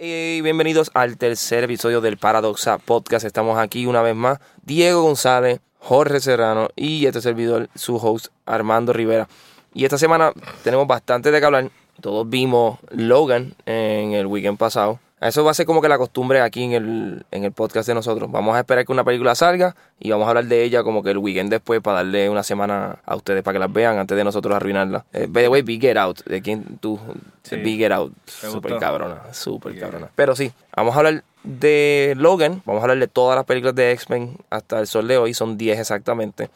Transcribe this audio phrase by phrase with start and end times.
[0.00, 3.26] Y bienvenidos al tercer episodio del Paradoxa Podcast.
[3.26, 4.38] Estamos aquí una vez más.
[4.62, 9.26] Diego González, Jorge Serrano y este servidor, su host Armando Rivera.
[9.74, 10.32] Y esta semana
[10.62, 11.70] tenemos bastante de qué hablar.
[12.00, 15.00] Todos vimos Logan en el weekend pasado.
[15.20, 17.94] Eso va a ser como que la costumbre aquí en el, en el podcast de
[17.94, 18.30] nosotros.
[18.30, 21.10] Vamos a esperar que una película salga y vamos a hablar de ella como que
[21.10, 24.22] el weekend después para darle una semana a ustedes para que las vean antes de
[24.22, 25.04] nosotros arruinarla.
[25.12, 26.22] Eh, by the way, Big Get Out.
[26.24, 27.00] ¿De quién tú?
[27.42, 27.56] Sí.
[27.56, 28.12] Big Get Out.
[28.40, 29.22] ¿Te Súper cabrona.
[29.32, 29.82] Súper Yeah.
[29.82, 30.08] cabrona.
[30.14, 32.62] Pero sí, vamos a hablar de Logan.
[32.64, 35.34] Vamos a hablar de todas las películas de X-Men hasta el sol de hoy.
[35.34, 36.48] Son 10 exactamente.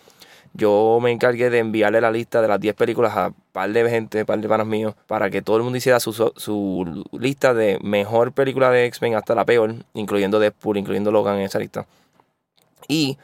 [0.54, 3.88] Yo me encargué de enviarle la lista de las 10 películas a un par de
[3.88, 7.54] gente, un par de panas míos, para que todo el mundo hiciera su, su lista
[7.54, 11.86] de mejor película de X-Men hasta la peor, incluyendo Deadpool, incluyendo Logan en esa lista.
[12.88, 13.16] Y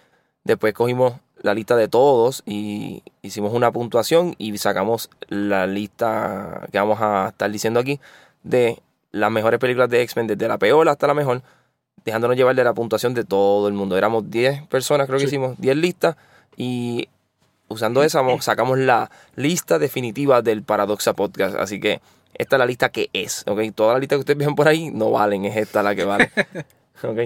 [0.45, 6.79] después cogimos la lista de todos y hicimos una puntuación y sacamos la lista que
[6.79, 8.01] vamos a estar diciendo aquí
[8.43, 8.79] de
[9.13, 11.43] las mejores películas de X-Men, desde la peor hasta la mejor,
[12.05, 13.97] dejándonos llevar de la puntuación de todo el mundo.
[13.99, 15.29] Éramos 10 personas, creo que Sí.
[15.29, 16.17] hicimos 10 listas
[16.57, 17.09] y
[17.69, 21.57] usando esa mo- sacamos la lista definitiva del Paradoxa Podcast.
[21.57, 22.01] Así que
[22.35, 23.61] esta es la lista que es, ¿ok?
[23.75, 26.31] Todas las listas que ustedes ven por ahí no valen, es esta la que vale.
[27.03, 27.19] ¿ok?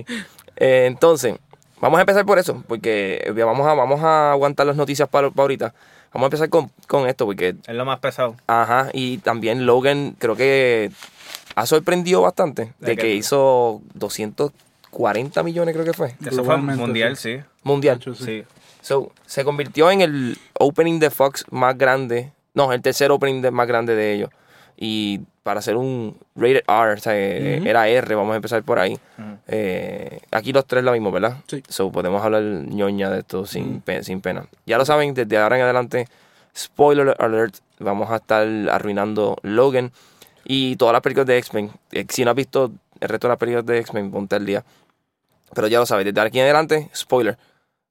[0.56, 1.36] Eh, entonces,
[1.80, 5.30] vamos a empezar por eso, porque eh, vamos a, vamos a aguantar las noticias para,
[5.30, 5.74] para ahorita.
[6.14, 8.36] Vamos a empezar con, con esto, porque, Es lo más pesado.
[8.46, 10.90] ajá, y también Logan creo que
[11.54, 13.14] ha sorprendido bastante de ¿De que qué?
[13.14, 17.40] hizo 240 millones, creo que fue, Eso fue mundial, sí.
[17.62, 18.00] mundial.
[18.18, 18.44] Sí.
[18.82, 22.32] So, se convirtió en el opening de Fox más grande.
[22.52, 24.30] No, el tercer opening de- más grande de ellos.
[24.76, 28.78] Y para hacer un rated R, o sea, eh, era R, vamos a empezar por
[28.78, 28.98] ahí.
[29.48, 31.36] Eh, aquí los tres lo mismo, ¿verdad?
[31.46, 31.62] Sí.
[31.68, 34.46] So, podemos hablar ñoña de esto sin, pe- sin pena.
[34.66, 36.08] Ya lo saben, desde ahora en adelante,
[36.56, 39.92] spoiler alert, vamos a estar arruinando Logan
[40.44, 41.70] y todas las películas de X-Men.
[41.92, 44.64] Eh, Si no has visto el resto de las películas de X-Men, ponte al día.
[45.54, 47.36] Pero ya lo sabes, desde aquí en adelante, spoiler.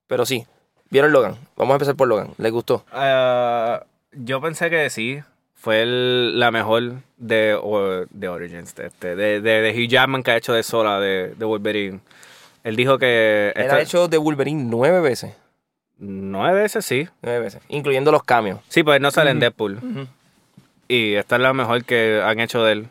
[0.07, 0.45] Pero sí,
[0.91, 1.35] ¿vieron Logan?
[1.57, 2.29] Vamos a empezar por Logan.
[2.37, 2.85] ¿Les gustó?
[2.91, 5.21] Ah, yo pensé que sí.
[5.55, 7.55] Fue el- la mejor de,
[8.09, 11.35] de Origins, de, este, de, de, de Hugh Jackman que ha hecho de sola, de,
[11.37, 11.99] de Wolverine.
[12.63, 13.51] Él dijo que...
[13.55, 15.35] Él esta- ha hecho de Wolverine nueve veces.
[15.99, 17.07] Nueve veces sí.
[17.21, 17.61] Nueve veces.
[17.69, 18.59] Incluyendo los cambios.
[18.69, 19.39] Sí, pues no sale en.
[19.39, 20.07] Deadpool.
[20.87, 22.87] Y esta es la mejor que han hecho de él.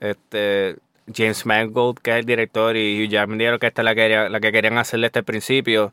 [0.00, 0.74] Este,
[1.14, 4.00] James Mangold, que es el director, y Hugh Jackman dijeron que esta es la que,
[4.00, 5.92] quería- la que querían hacerle desde el principio.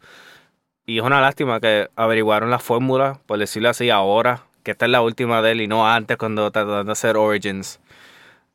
[0.89, 4.91] Y es una lástima que averiguaron la fórmula, por decirlo así, ahora, que esta es
[4.91, 7.79] la última de él y no antes cuando trataron de hacer Origins.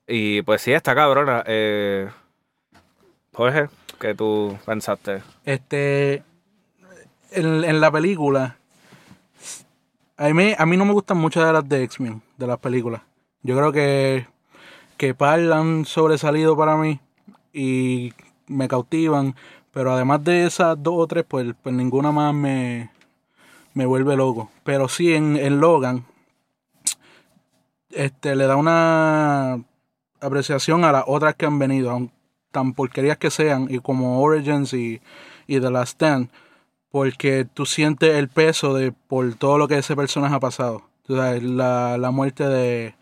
[0.08, 1.44] Y pues sí, está cabrona.
[1.46, 2.10] Eh,
[3.32, 3.68] Jorge,
[4.00, 5.22] ¿qué tú pensaste?
[5.44, 6.24] Este,
[7.30, 8.56] en, en la película,
[10.16, 13.02] a mí, a mí no me gustan muchas de las de X-Men, de las películas.
[13.42, 14.26] Yo creo que,
[14.96, 16.98] que par han sobresalido para mí
[17.52, 18.12] y
[18.48, 19.36] me cautivan,
[19.74, 22.90] pero además de esas dos o tres, pues, pues ninguna más me,
[23.74, 24.48] me vuelve loco.
[24.62, 26.04] Pero sí, en, en Logan,
[27.90, 29.60] este, le da una
[30.20, 32.08] apreciación a las otras que han venido,
[32.52, 35.00] tan porquerías que sean, y como Origins y,
[35.48, 36.30] y The Last Stand,
[36.92, 40.82] porque tú sientes el peso de por todo lo que ese personaje ha pasado.
[41.08, 42.94] La, la muerte de,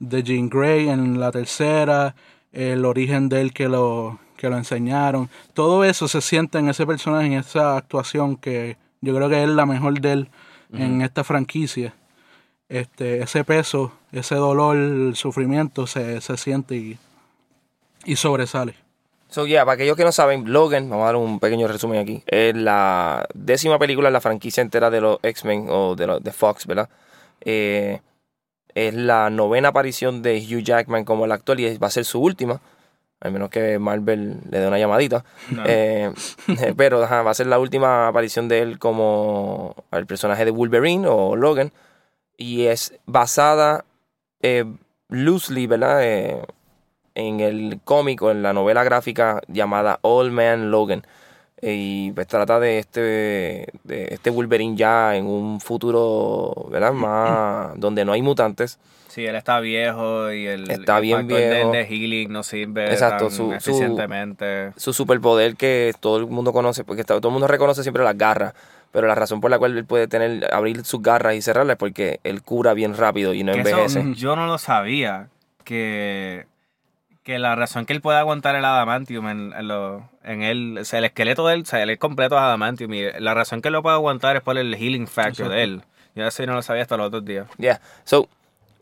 [0.00, 2.16] de Jean Grey en la tercera,
[2.52, 6.86] el origen de él que lo, que lo enseñaron, todo eso se siente en ese
[6.86, 10.28] personaje, en esa actuación que yo creo que es la mejor de él
[10.72, 11.94] en esta franquicia.
[12.68, 16.98] Este, ese peso, ese dolor, el sufrimiento se, se siente y,
[18.04, 18.74] y sobresale.
[19.28, 22.22] So, yeah, para aquellos que no saben, Logan, vamos a dar un pequeño resumen aquí,
[22.26, 26.32] es la décima película en la franquicia entera de los X-Men o de, los- de
[26.32, 26.88] Fox, ¿verdad?
[27.40, 28.00] Eh,
[28.74, 32.20] es la novena aparición de Hugh Jackman como el actor y va a ser su
[32.20, 32.60] última,
[33.20, 35.24] al menos que Marvel le dé una llamadita.
[35.66, 36.12] Eh,
[36.76, 41.06] pero ajá, va a ser la última aparición de él como el personaje de Wolverine
[41.08, 41.72] o Logan.
[42.36, 43.84] Y es basada
[44.42, 44.64] eh,
[45.08, 46.04] loosely, ¿verdad?
[46.04, 46.42] Eh,
[47.14, 51.06] en el cómic o en la novela gráfica llamada Old Man Logan.
[51.62, 53.00] Y pues trata de este,
[53.84, 56.92] de este Wolverine ya en un futuro, ¿verdad?
[56.92, 58.78] Más donde no hay mutantes.
[59.08, 61.72] Sí, él está viejo y el, Está el bien viejo.
[61.72, 64.72] de healing no sirve Exacto, tan su- su- eficientemente.
[64.76, 68.52] su superpoder que todo el mundo conoce, porque todo el mundo reconoce siempre las garras,
[68.92, 71.78] pero la razón por la cual él puede tener abrir sus garras y cerrarlas es
[71.78, 74.04] porque él cura bien rápido y no Que eso envejece.
[74.14, 75.28] yo no lo sabía,
[75.64, 76.44] que,
[77.26, 80.84] que la razón que él puede aguantar el adamantium en, en, lo- en él, o
[80.84, 83.68] sea, el esqueleto de él, o sea, él es completo adamantium y la razón que
[83.68, 85.50] él lo puede aguantar es por el healing factor Exacto.
[85.54, 85.82] de él.
[86.14, 87.46] Yo eso no lo sabía hasta los otros días.
[87.58, 87.80] Yeah.
[88.04, 88.28] So,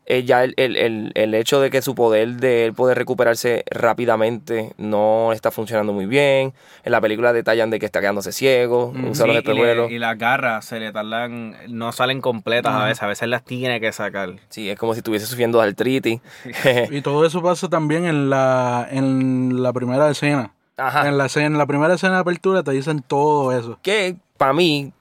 [0.07, 3.65] eh, ya el, el- el- el hecho de que su poder de él poder recuperarse
[3.71, 6.53] rápidamente no está funcionando muy bien.
[6.85, 9.11] En la película detallan de que está quedándose ciego, Mm.
[9.11, 9.89] usa los Sí, y, espejuelos.
[9.91, 13.45] le- y las garras se le tardan, no salen completas a veces, a veces las
[13.45, 14.35] tiene que sacar.
[14.51, 16.21] Sí, es como si estuviese sufriendo de artritis.
[16.91, 20.53] Y todo eso pasa también en la, en la primera escena.
[20.77, 21.09] Ajá.
[21.09, 23.79] En la, escena- en la primera escena de apertura te dicen todo eso.
[23.83, 24.93] Que para mí,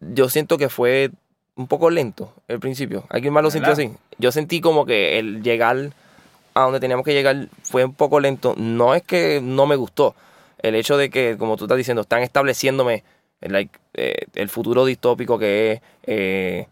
[0.00, 1.10] yo siento que fue
[1.56, 3.04] un poco lento el principio.
[3.08, 3.92] ¿Alguien más lo sintió ¿Verdad?
[3.92, 3.98] así?
[4.18, 5.90] Yo sentí como que el llegar
[6.54, 8.54] a donde teníamos que llegar fue un poco lento.
[8.56, 10.14] No es que no me gustó.
[10.58, 13.04] El hecho de que, como tú estás diciendo, están estableciéndome
[13.40, 16.66] like, eh, el futuro distópico que es eh,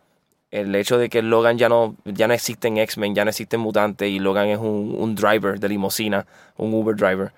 [0.50, 4.08] el hecho de que Logan ya no, ya no existen X-Men, ya no existen mutantes
[4.08, 6.26] y Logan es un, un driver de limusina,
[6.56, 7.32] un Uber driver.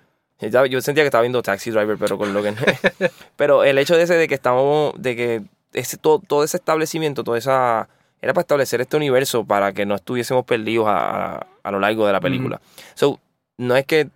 [0.69, 2.57] Yo sentía que estaba viendo Taxi Driver, pero con Logan.
[3.37, 5.43] pero el hecho de ese de que estamos, de que
[5.73, 7.89] ese, todo, todo ese establecimiento, toda esa...
[8.21, 12.07] Era para establecer este universo para que no estuviésemos perdidos a, a- a lo largo
[12.07, 12.61] de la película.
[12.95, 13.19] So,
[13.59, 14.09] no es que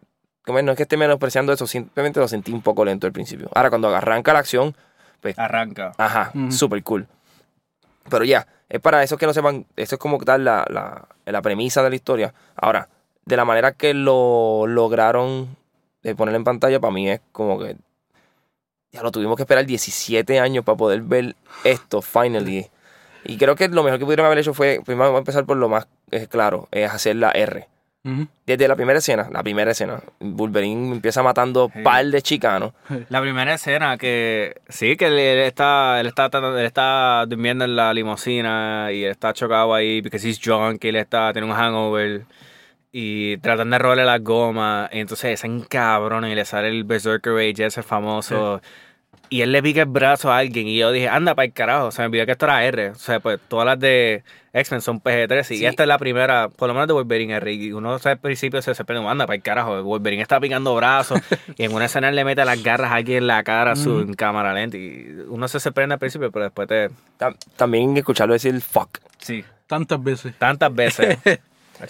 [0.47, 3.49] no es que esté menospreciando eso, simplemente lo sentí un poco lento al principio.
[3.53, 4.77] Ahora, cuando arranca la acción,
[5.21, 5.93] pues, Arranca.
[5.99, 7.09] ajá, super cool.
[8.09, 11.43] Pero ya, es para esos que no sepan, eso es como tal la, la, la
[11.43, 12.33] premisa de la historia.
[12.55, 12.89] Ahora,
[13.25, 15.57] de la manera que lo lograron
[16.05, 17.77] de poner en pantalla, para mí es como que
[18.97, 22.67] ya lo tuvimos que esperar 17 años para poder ver esto, finally.
[23.25, 25.57] Y creo que lo mejor que pudieron haber hecho fue, primero vamos a empezar por
[25.57, 27.69] lo más eh, claro, es hacer la R.
[28.47, 31.83] Desde la primera escena, la primera escena, Wolverine empieza matando Sí.
[31.83, 32.73] par de chicanos.
[33.09, 37.93] La primera escena que sí que él, está él está él está durmiendo en la
[37.93, 42.27] limusina y él está chocado ahí porque he's drunk y él está tiene un hangover
[42.93, 47.33] y tratan de robarle las gomas y entonces ese cabrón y le sale el Berserker
[47.33, 48.63] Rage ese famoso
[49.29, 51.91] y él le pica el brazo a alguien y yo dije anda para el carajo
[51.91, 55.01] se me olvidó que esto era R o sea pues todas las de X-Men son
[55.03, 55.67] PG-13 y Sí.
[55.67, 58.19] esta es la primera por lo menos de Wolverine R y uno o sea, al
[58.19, 61.21] principio se sorprende anda para el carajo Wolverine está picando brazos
[61.57, 64.01] y en una escena él le mete las garras a alguien en la cara su
[64.01, 68.33] en cámara lenta y uno se sorprende al principio pero después te Ta- También escucharlo
[68.35, 68.99] decir fuck.
[69.19, 70.35] sí Tantas veces.
[70.39, 71.19] tantas veces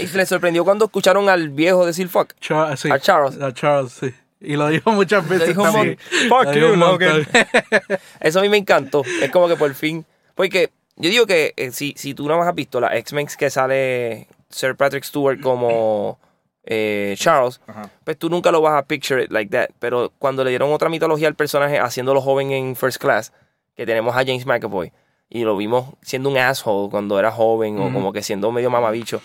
[0.01, 2.33] Y les sorprendió cuando escucharon al viejo decir fuck.
[2.41, 2.91] Cha- sí.
[2.91, 3.41] A Charles.
[3.41, 4.13] A Charles, sí.
[4.41, 5.99] Y lo dijo muchas veces dijo también.
[6.29, 7.27] mon- Lo dijo un montón.
[8.21, 9.03] Eso a mí me encantó.
[9.23, 10.05] Es como que por fin.
[10.35, 13.49] Porque yo digo que eh, si, si tú no más has visto la X-Men que
[13.51, 16.19] sale Sir Patrick Stewart como
[16.65, 17.91] eh, Charles, Ajá.
[18.05, 19.69] pues tú nunca lo vas a picture it like that.
[19.79, 23.33] Pero cuando le dieron otra mitología al personaje haciéndolo joven en First Class,
[23.75, 24.93] que tenemos a James McAvoy,
[25.29, 29.21] y lo vimos siendo un asshole cuando era joven o como que siendo medio mamabicho.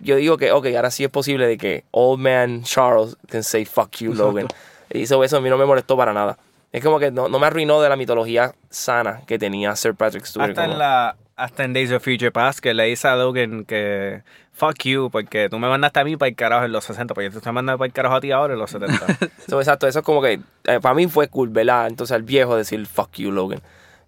[0.00, 3.64] Yo digo que, ok, ahora sí es posible de que Old Man Charles can say
[3.64, 4.14] fuck you.
[4.14, 4.48] Logan.
[4.90, 6.38] Y eso, eso a mí no me molestó para nada.
[6.72, 10.24] Es como que no, no me arruinó de la mitología sana que tenía Sir Patrick
[10.24, 10.50] Stewart.
[10.50, 13.64] Hasta como- en, la, hasta en Days of Future Past que le dice a Logan
[13.64, 14.22] que
[14.52, 17.30] fuck you, porque tú me mandaste a mí para el carajo en los 60, porque
[17.30, 19.06] te estoy mandando para el carajo a ti ahora en los 70.
[19.48, 21.86] So, exacto, eso es como que eh, para mí fue cool, ¿verdad?
[21.86, 23.60] Entonces al viejo decir fuck you, Logan.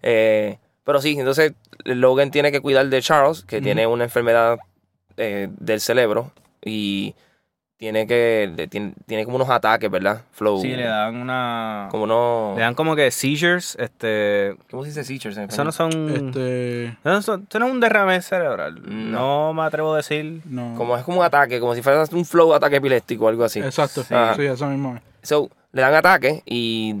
[0.03, 1.53] Eh, pero sí, entonces
[1.85, 4.59] Logan tiene que cuidar de Charles, que tiene una enfermedad
[5.17, 6.31] eh, del cerebro
[6.63, 7.15] y
[7.77, 10.21] tiene que tiene, tiene como unos ataques, ¿verdad?
[10.33, 10.61] Flow.
[10.61, 11.87] sí, le dan una...
[11.89, 14.55] como unos Le dan como que seizures, este...
[14.69, 15.91] ¿Cómo se dice seizures en Eso no español?
[16.15, 16.27] son...
[16.27, 16.95] Este.
[17.03, 18.79] No, son- eso no es un derrame cerebral.
[18.85, 19.47] No.
[19.47, 19.53] No.
[19.55, 20.41] me atrevo a decir.
[20.45, 20.75] No.
[20.77, 23.59] Como es como un ataque, como si fuera un flow ataque epiléptico o algo así.
[23.61, 24.03] Exacto.
[24.03, 24.13] Sí.
[24.35, 24.95] Sí, eso mismo.
[25.23, 25.27] es.
[25.27, 26.97] So, le dan ataque y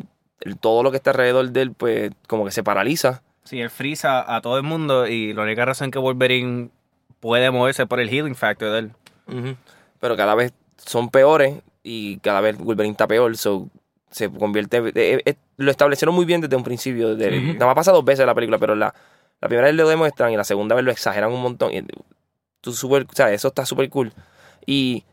[0.61, 3.21] todo lo que está alrededor de él, pues, como que se paraliza.
[3.43, 6.69] Sí, él frisa a todo el mundo y la única razón que Wolverine
[7.21, 8.91] puede moverse por el healing factor de él.
[10.01, 13.37] Pero cada vez son peores y cada vez Wolverine está peor.
[13.37, 13.69] So,
[14.09, 14.77] se convierte.
[14.95, 17.15] eh, eh, lo establecieron muy bien desde un principio.
[17.15, 18.93] Nada más pasa dos veces en la película, pero la,
[19.39, 21.71] la primera vez lo demuestran y la segunda vez lo exageran un montón.
[21.73, 21.85] Y,
[22.59, 24.11] tú super, o sea, eso está súper cool.
[24.65, 25.03] Y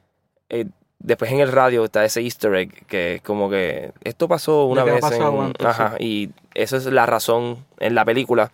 [0.49, 0.67] eh,
[0.99, 4.83] después en el radio está ese easter egg que es como que esto pasó una
[4.85, 5.01] vez.
[5.01, 8.51] pasado en- antes, ajá, y eso es la razón en la película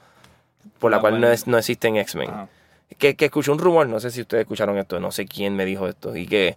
[0.79, 2.31] por la La cual no, es, no existen X-Men.
[2.99, 5.65] Que, que escuché un rumor, no sé si ustedes escucharon esto, no sé quién me
[5.65, 6.57] dijo esto, y que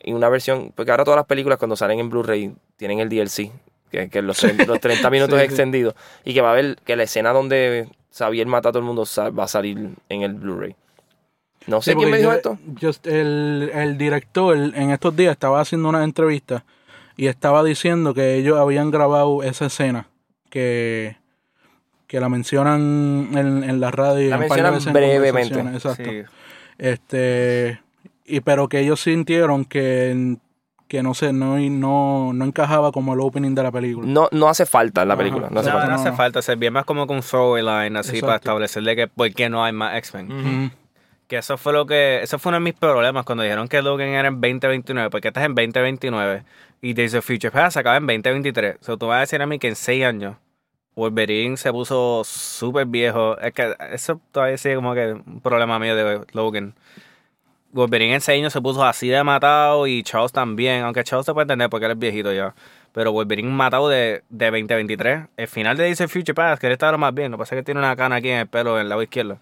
[0.00, 3.50] en una versión, porque ahora todas las películas cuando salen en Blu-ray tienen el DLC,
[3.90, 5.44] que, que los, los 30 minutos Sí, sí.
[5.46, 8.84] extendidos, y que va a haber que la escena donde Xavier mata a todo el
[8.86, 9.04] mundo
[9.38, 10.74] va a salir en el Blu-ray.
[11.66, 12.58] No sé Sí, quién me dijo yo- esto.
[12.80, 16.64] yo- el, el director en estos días estaba haciendo una entrevista
[17.16, 20.08] y estaba diciendo que ellos habían grabado esa escena
[20.50, 21.16] que,
[22.06, 24.30] que la mencionan en, en la radio.
[24.30, 25.58] La mencionan veces brevemente.
[25.60, 26.04] Exacto.
[26.04, 26.22] Sí.
[26.78, 27.80] Este,
[28.24, 30.36] y pero que ellos sintieron que,
[30.88, 34.06] que no sé, no, no, no encajaba como el opening de la película.
[34.06, 35.94] No, no hace falta en la película, no No, hace no, falta.
[35.94, 38.26] hace falta, se ve más como con un storyline así Exacto.
[38.26, 40.72] para establecerle que por qué no hay más X-Men.
[41.28, 42.20] Que eso fue lo que.
[42.22, 45.10] Eso fue uno de mis problemas cuando dijeron que Logan era en 2029.
[45.10, 46.44] Porque estás en 2029
[46.82, 48.76] y Days of Future Past acaba en 2023.
[48.80, 50.36] O sea, tú vas a decir a mí que en 6 años
[50.96, 53.38] Wolverine se puso súper viejo.
[53.38, 56.74] Es que eso todavía sigue como que un problema mío de Logan.
[57.72, 60.82] Wolverine en 6 años se puso así de matado y Charles también.
[60.82, 62.54] Aunque Charles se puede entender porque él es viejito ya.
[62.92, 65.26] Pero Wolverine matado de, de 2023.
[65.36, 67.30] El final de of Future Past, que él está lo más bien.
[67.30, 69.02] Lo que pasa es que tiene una cana aquí en el pelo, en el lado
[69.02, 69.38] izquierdo.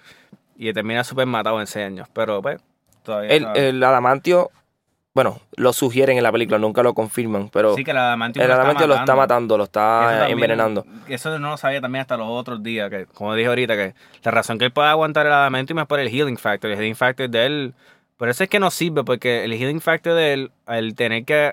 [0.57, 2.09] Y termina súper matado en 6 años.
[2.13, 2.61] Pero pues,
[3.05, 3.31] todavía.
[3.31, 4.51] El, el adamantio,
[5.15, 8.51] bueno, lo sugieren en la película, nunca lo confirman, pero sí, que el adamantio el
[8.51, 10.85] adamantio lo está matando, lo Eso está también- envenenando.
[11.09, 13.95] Eso no lo sabía también hasta los otros días, que como dije ahorita, que
[14.25, 16.71] la razón que él puede aguantar el adamantium es por el healing factor.
[16.71, 17.75] El healing factor de él,
[18.17, 21.53] por eso es que no sirve, porque el healing factor de él, al tener que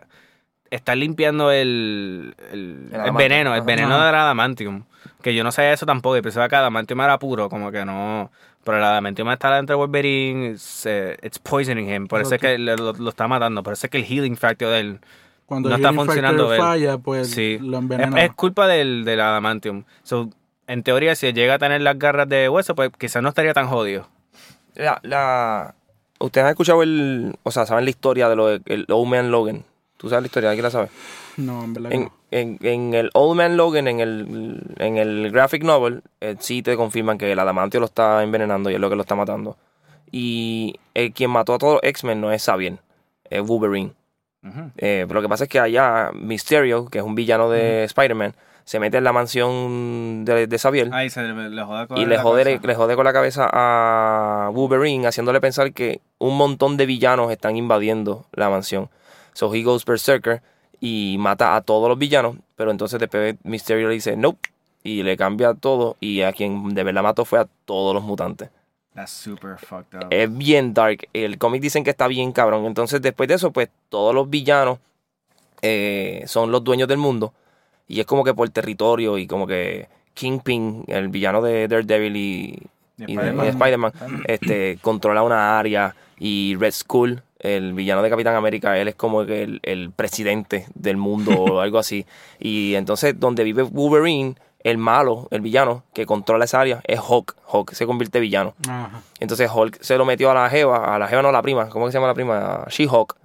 [0.72, 3.18] estar limpiando el, el, El el adamantium.
[3.18, 4.84] veneno, el veneno del adamantium,
[5.22, 8.32] que yo no sabía eso tampoco, y pensaba que adamantium era puro, como que no...
[8.64, 10.86] Pero el adamantium está dentro de Wolverine, it's,
[11.24, 14.06] it's poisoning him, por eso es que lo, está matando, por eso es que el
[14.06, 15.00] healing factor de él
[15.48, 17.58] Cuando No el está funcionando falla, pues Sí.
[17.60, 18.24] lo Es, envenena.
[18.24, 19.84] es culpa del, del adamantium.
[20.04, 20.30] So,
[20.68, 23.68] en teoría, si llega a tener las garras de hueso, pues quizás no estaría tan
[23.68, 24.08] jodido.
[24.76, 25.76] La, la-
[26.20, 29.32] Ustedes han escuchado el, o sea, saben la historia de lo de- el Old Man
[29.32, 29.64] Logan.
[29.98, 30.50] ¿Tú sabes la historia?
[30.52, 30.90] ¿Alguien la sabe?
[31.38, 32.14] No, en verdad que En, no.
[32.32, 36.76] En, en el Old Man Logan, en el, en el graphic novel, eh, sí te
[36.76, 39.58] confirman que el adamantio lo está envenenando y es lo que lo está matando.
[40.12, 42.78] Y el quien mató a todos los X-Men no es Xavier,
[43.30, 43.94] es Wolverine.
[44.78, 48.34] Eh, pero lo que pasa es que allá Mysterio, que es un villano de Spider-Man,
[48.64, 52.06] se mete en la mansión de, de Xavier Ay, se le, le joda con y
[52.06, 56.86] le jode, le jode con la cabeza a Wolverine, haciéndole pensar que un montón de
[56.86, 58.90] villanos están invadiendo la mansión.
[59.34, 60.42] So he goes berserker
[60.82, 64.50] y mata a todos los villanos, pero entonces después Mysterio le dice nope
[64.84, 68.50] y le cambia todo y a quien de verdad mató fue a todos los mutantes.
[68.94, 70.08] That's super fucked up.
[70.10, 71.08] Es bien dark.
[71.14, 72.66] El cómic dicen que está bien cabrón.
[72.66, 74.80] Entonces después de eso, pues todos los villanos
[75.62, 77.34] eh, son los dueños del mundo.
[77.88, 82.60] Y es como que por territorio y como que Kingpin, el villano de Daredevil y,
[82.98, 83.40] Y y de- Spider-Man.
[83.40, 83.92] y de Spider-Man,
[84.26, 85.96] este, controla una área.
[86.24, 90.96] Y Red Skull, el villano de Capitán América, él es como el, el presidente del
[90.96, 92.06] mundo o algo así.
[92.40, 97.36] Y entonces donde vive Wolverine, el malo, el villano que controla esa área, es Hulk.
[97.52, 98.54] Hulk se convierte en villano.
[98.70, 99.02] Ajá.
[99.20, 101.70] Entonces Hulk se lo metió a la Jeva, a la Jeva no, a la prima,
[101.70, 102.66] ¿cómo que se llama la prima?
[102.70, 103.16] She-Hulk.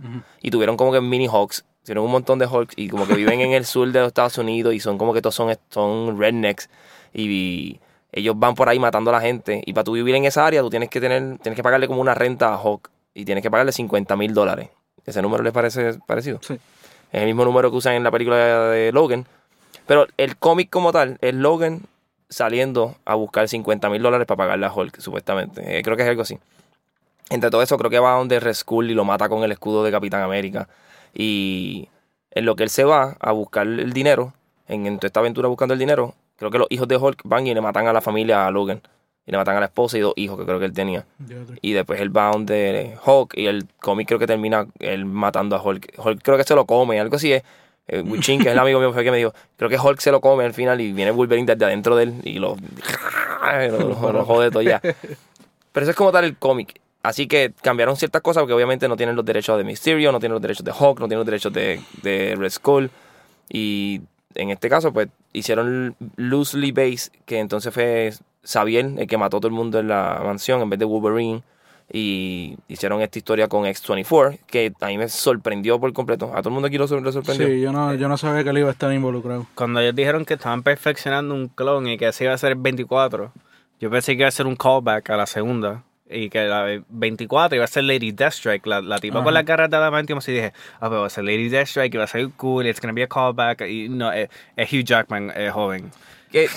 [0.41, 1.67] Y tuvieron como que mini Hulks.
[1.85, 4.39] Tuvieron un montón de Hulks y como que viven en el sur de los Estados
[4.39, 6.71] Unidos y son como que todos son, son rednecks.
[7.13, 7.79] Y,
[8.13, 9.63] ellos van por ahí matando a la gente.
[9.67, 12.01] Y para tú vivir en esa área, tú tienes que tener, tienes que pagarle como
[12.01, 12.91] una renta a Hulk.
[13.15, 14.71] Y tienes que pagarle 50 mil dólares.
[15.05, 16.39] ¿Ese número les parece parecido?
[16.43, 16.55] Sí.
[17.13, 18.37] Es el mismo número que usan en la película
[18.71, 19.27] de Logan.
[19.87, 21.83] Pero el cómic como tal es Logan
[22.29, 25.79] saliendo a buscar 50 mil dólares para pagarle a Hulk, supuestamente.
[25.79, 26.39] Eh, creo que es algo así.
[27.31, 29.53] Entre todo eso, creo que va a donde Red Skull y lo mata con el
[29.53, 30.69] escudo de Capitán América.
[31.15, 31.89] Y
[32.33, 34.33] en lo que él se va a buscar el dinero,
[34.69, 37.47] en, en toda esta aventura buscando el dinero, creo que los hijos de Hulk van
[37.47, 38.81] y le matan a la familia a Logan.
[39.29, 41.05] Y le matan a la esposa y dos hijos que creo que él tenía.
[41.61, 45.63] Y después él va donde Hulk y el cómic creo que termina él matando a
[45.63, 45.95] Hulk.
[45.99, 47.43] Hulk creo que se lo come, algo así es.
[47.89, 50.13] Eh, Wichin, que es el amigo mío, fue que me dijo, creo que Hulk se
[50.13, 52.57] lo come al final y viene Wolverine desde adentro de él y lo,
[53.71, 54.81] lo, lo- lo jode todo ya.
[54.81, 56.81] Pero eso es como tal el cómic.
[57.03, 60.35] Así que cambiaron ciertas cosas porque obviamente no tienen los derechos de Mysterio, no tienen
[60.35, 62.91] los derechos de Hulk, no tienen los derechos de, de Red Skull.
[63.49, 64.01] Y
[64.37, 68.13] en este caso, pues hicieron loosely based, que entonces fue
[68.45, 71.43] Xavier el que mató a todo el mundo en la mansión en vez de Wolverine.
[71.93, 76.33] Y hicieron esta historia con X24, que a mí me sorprendió por completo.
[76.35, 77.47] A todo el mundo aquí lo, sor- lo sorprendió.
[77.47, 79.47] Sí, yo no, yo no sabía que él iba a estar involucrado.
[79.55, 82.59] Cuando ellos dijeron que estaban perfeccionando un clon y que ese iba a ser el
[82.59, 83.31] 24,
[83.79, 85.85] yo pensé que iba a ser un callback a la segunda.
[86.09, 89.25] Y que la 24 iba a ser Lady Deathstrike, la, la tipa Ajá.
[89.25, 90.19] con las garras de adamantium.
[90.19, 92.81] Así dije, ah, pero va a ser Lady Deathstrike, y va a ser cool, it's
[92.81, 93.63] gonna be a callback.
[93.63, 95.91] Y no, es, es Hugh Jackman, eh, joven.
[96.31, 96.49] que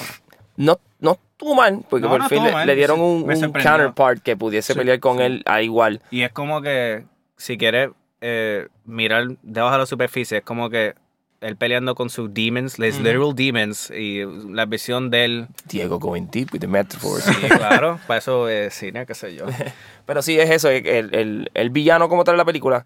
[0.58, 4.74] no, no estuvo mal, porque No, por no fin le, dieron un, counterpart que pudiese
[4.74, 5.24] Sí, pelear con sí.
[5.24, 6.02] él a igual.
[6.12, 7.06] Y es como que,
[7.38, 7.90] si quieres
[8.22, 10.94] eh, mirar debajo de la superficie, es como que
[11.42, 15.48] él peleando con sus demons, les literal demons, y la visión de él.
[15.66, 17.24] Diego going deep with the metaphors.
[17.24, 19.46] Sí, claro, para eso es cine, qué sé yo.
[20.06, 22.86] Pero sí es eso, el, el, el villano como tal de la película,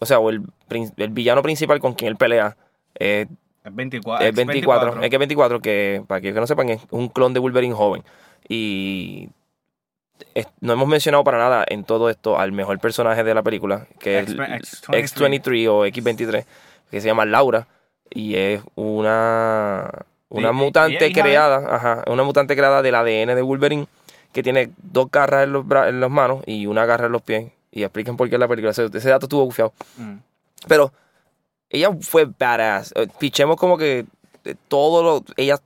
[0.00, 2.56] o sea, o el, el villano principal con quien él pelea,
[2.98, 3.26] eh,
[3.64, 4.26] Es 24.
[4.26, 7.40] es 24, es que 24, que para aquellos que no sepan, es un clon de
[7.40, 8.02] Wolverine joven.
[8.48, 9.28] Y
[10.34, 13.86] es- no hemos mencionado para nada en todo esto al mejor personaje de la película,
[13.98, 16.44] que es X- X23 o X23,
[16.90, 17.66] que se llama Laura,
[18.10, 19.90] y es una,
[20.28, 23.86] una Y- y- mutante de- creada, ajá, una mutante creada del ADN de Wolverine,
[24.32, 27.22] que tiene dos garras en los, bra- en las manos y una garra en los
[27.22, 27.50] pies.
[27.72, 28.72] Y explican por qué la película.
[28.72, 29.72] Ese, ese dato estuvo bufiado.
[29.96, 30.16] Mm.
[30.66, 30.92] Pero
[31.68, 32.92] ella fue badass.
[32.96, 34.04] Eh, Pichemos como que
[34.44, 35.24] eh, todo lo.
[35.36, 35.56] Ella.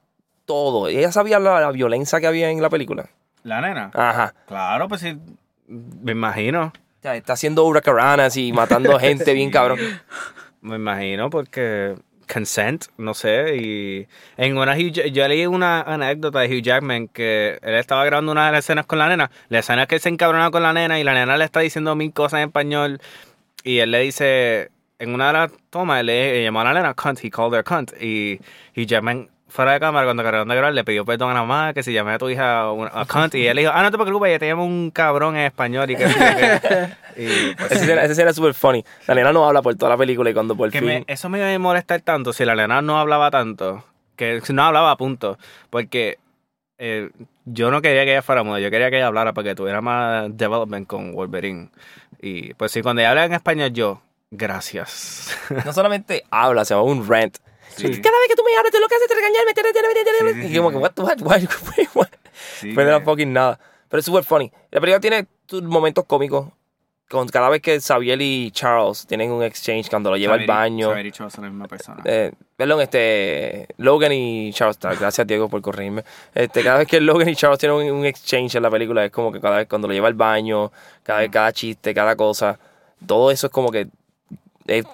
[0.44, 0.88] Todo.
[0.88, 3.08] Ella sabía la, la violencia que había en la película.
[3.44, 3.90] La nena.
[3.94, 4.34] Ajá.
[4.46, 5.18] Claro, pues sí.
[5.66, 6.64] Me imagino.
[6.66, 9.78] O sea, está haciendo huracaranas y matando gente bien cabrón.
[10.60, 16.62] Me imagino porque consent, no sé, y en una yo leí una anécdota de Hugh
[16.62, 19.88] Jackman que él estaba grabando una de las escenas con la nena, la escena es
[19.88, 22.38] que él se encabrona con la nena y la nena le está diciendo mil cosas
[22.38, 23.00] en español
[23.62, 27.24] y él le dice, en una de las tomas, le llamó a la nena cunt,
[27.24, 28.40] he called her cunt, y
[28.76, 31.72] Hugh Jackman fuera de cámara cuando acabaron de grabar le pidió perdón a la mamá
[31.74, 33.90] que si llamé a tu hija una- a cunt y él le dijo, ah no
[33.92, 36.04] te preocupes, ya te llamo un cabrón en español y que,
[37.16, 38.84] y, pues, Esa escena, esa escena es súper funny.
[39.06, 40.88] La nena no habla por toda la película y cuando por que fin.
[40.88, 43.84] me- eso me iba a molestar tanto si la nena no hablaba tanto.
[44.16, 45.38] Que si no hablaba, punto.
[45.70, 46.18] Porque
[46.78, 47.10] eh,
[47.44, 49.80] yo no quería que ella fuera muda, yo quería que ella hablara para que tuviera
[49.80, 51.70] más development con Wolverine.
[52.20, 55.36] Y pues sí, cuando ella habla en español, yo, gracias.
[55.64, 57.36] No solamente habla, se llama un rant.
[57.76, 58.00] Sí.
[58.00, 59.54] Cada vez que tú me hablas, tú lo que haces es regañarme.
[59.54, 61.42] te- te- te- te- te- y como que, what, what, what,
[61.94, 62.08] what?
[62.74, 63.58] Pues no fucking nada.
[63.88, 64.50] Pero es súper funny.
[64.70, 65.26] La película tiene
[65.62, 66.48] momentos cómicos.
[67.06, 70.48] Con cada vez que Xavier y Charles tienen un exchange cuando lo lleva al Xavier
[70.48, 70.88] y- baño.
[70.88, 72.02] Xavier y Charles son la misma persona.
[72.06, 73.68] Eh, perdón, este.
[73.76, 74.78] Logan y Charles.
[74.80, 76.02] Gracias, Diego, por corregirme.
[76.34, 79.12] Este, cada vez que Logan y Charles tienen un, un exchange en la película, es
[79.12, 82.58] como que cada vez cuando lo lleva al baño, cada vez, cada chiste, cada cosa.
[83.06, 83.86] Todo eso es como que.
[84.66, 84.86] El,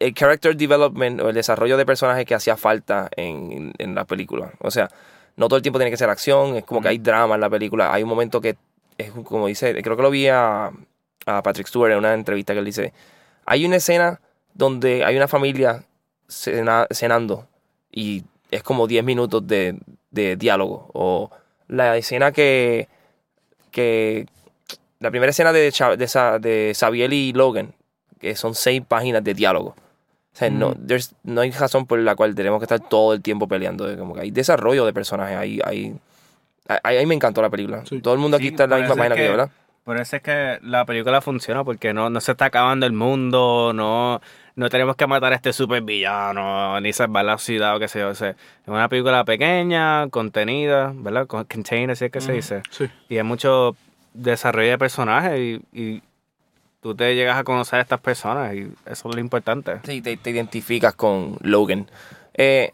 [0.00, 4.52] el character development o el desarrollo de personajes que hacía falta en, en la película.
[4.60, 4.90] O sea,
[5.36, 7.48] no todo el tiempo tiene que ser acción, es como que hay drama en la
[7.50, 7.92] película.
[7.92, 8.56] Hay un momento que
[8.98, 10.70] es como dice, creo que lo vi a,
[11.26, 12.92] a Patrick Stewart en una entrevista que él dice,
[13.46, 14.20] hay una escena
[14.54, 15.84] donde hay una familia
[16.28, 17.46] cena- cenando
[17.92, 19.78] y es como 10 minutos de,
[20.10, 20.90] de diálogo.
[20.92, 21.30] O
[21.68, 22.88] la escena que,
[23.70, 24.26] que
[24.98, 27.74] la primera escena de, de, de Xavier y Logan,
[28.18, 29.74] que son seis páginas de diálogo.
[30.32, 33.20] O sea, no, there's- no hay razón por la cual tenemos que estar todo el
[33.22, 33.88] tiempo peleando.
[33.90, 35.36] Es Como que hay desarrollo de personajes.
[35.36, 35.94] Hay, hay,
[36.68, 37.84] a- a mí me encantó la película.
[37.86, 38.00] Sí.
[38.00, 39.50] Todo el mundo aquí Sí, está en la misma página que, yo, que- ¿verdad?
[39.84, 43.72] Por eso es que la película funciona, porque no, no se está acabando el mundo,
[43.74, 44.20] no,
[44.54, 47.98] no tenemos que matar a este super villano, ni salvar la ciudad o qué sé
[48.00, 48.08] yo.
[48.10, 48.36] O sea, es
[48.68, 51.26] una película pequeña, contenida, ¿verdad?
[51.26, 52.62] Con- Contained, así es que se dice.
[52.70, 52.84] Sí.
[53.08, 53.74] Y hay mucho
[54.14, 56.02] desarrollo de personajes y, y
[56.80, 59.80] tú te llegas a conocer a estas personas y eso es lo importante.
[59.84, 61.86] Sí, te, te identificas con Logan.
[62.34, 62.72] Eh,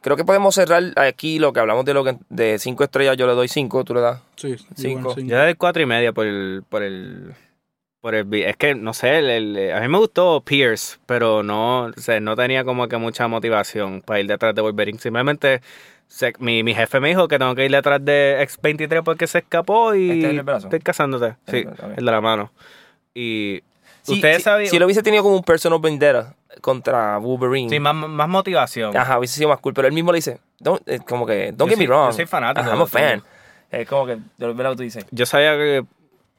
[0.00, 2.18] creo que podemos cerrar aquí lo que hablamos de Logan.
[2.28, 4.20] De 5 estrellas yo le doy 5, tú le das.
[4.36, 5.00] Sí, Cinco.
[5.00, 5.26] igual, sí.
[5.26, 7.34] Yo le doy cuatro y media por el, por el,
[8.00, 11.84] por el, es que no sé, el- el- a mí me gustó Pierce, pero no,
[11.86, 14.98] o sea, no tenía como que mucha motivación para ir detrás de Wolverine.
[14.98, 15.62] Simplemente
[16.06, 19.38] se- mi, mi jefe me dijo que tengo que ir detrás de X23 porque se
[19.38, 20.66] escapó y ¿Este es el del brazo?
[20.68, 21.36] estoy casándote.
[21.48, 21.78] Sí, El- ok.
[21.96, 22.52] el de la mano.
[23.20, 23.62] Y
[24.02, 27.68] Sí, ustedes sí, sabían, Si lo hubiese tenido como un personal vendetta contra Wolverine.
[27.68, 28.96] sí, más, más motivación.
[28.96, 29.74] Ajá, hubiese sido más cool.
[29.74, 32.06] Pero él mismo le dice, don't, eh, como que, don't Yo get me soy- wrong.
[32.10, 33.22] yo soy fanático Ajá, I'm a fan.
[33.70, 35.04] Es como que, de lo que tú dices.
[35.10, 35.84] Yo sabía que,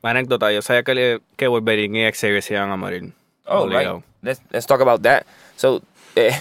[0.02, 3.12] anécdota, yo sabía que, le- que Wolverine y Xavier se iban a morir.
[3.46, 3.98] Oh, Obligado.
[3.98, 4.06] right.
[4.22, 5.24] Let's, let's talk about that.
[5.56, 5.82] So,
[6.16, 6.32] eh,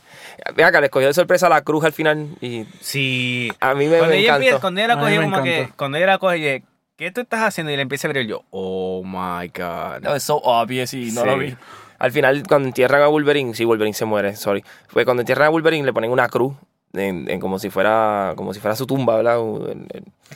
[0.54, 3.50] ve acá, le cogió de sorpresa la cruz al final y Sí.
[3.60, 4.42] a mí me, cuando, me ella encantó.
[4.44, 5.76] empieza- cuando ella A la cogió, me como que, encantó.
[5.76, 6.62] cuando ella la coge,
[6.98, 7.72] ¿qué tú estás haciendo?
[7.72, 10.02] Y le empieza a abrir yo, oh my god.
[10.02, 11.26] No, es so obvious y no Sí.
[11.26, 11.56] lo vi.
[11.98, 14.62] Al final, cuando entierran a Wolverine, sí, Wolverine se muere, sorry.
[14.88, 16.54] Fue cuando entierran a Wolverine, le ponen una cruz,
[16.92, 19.38] en, en como si fuera como si fuera su tumba, ¿verdad?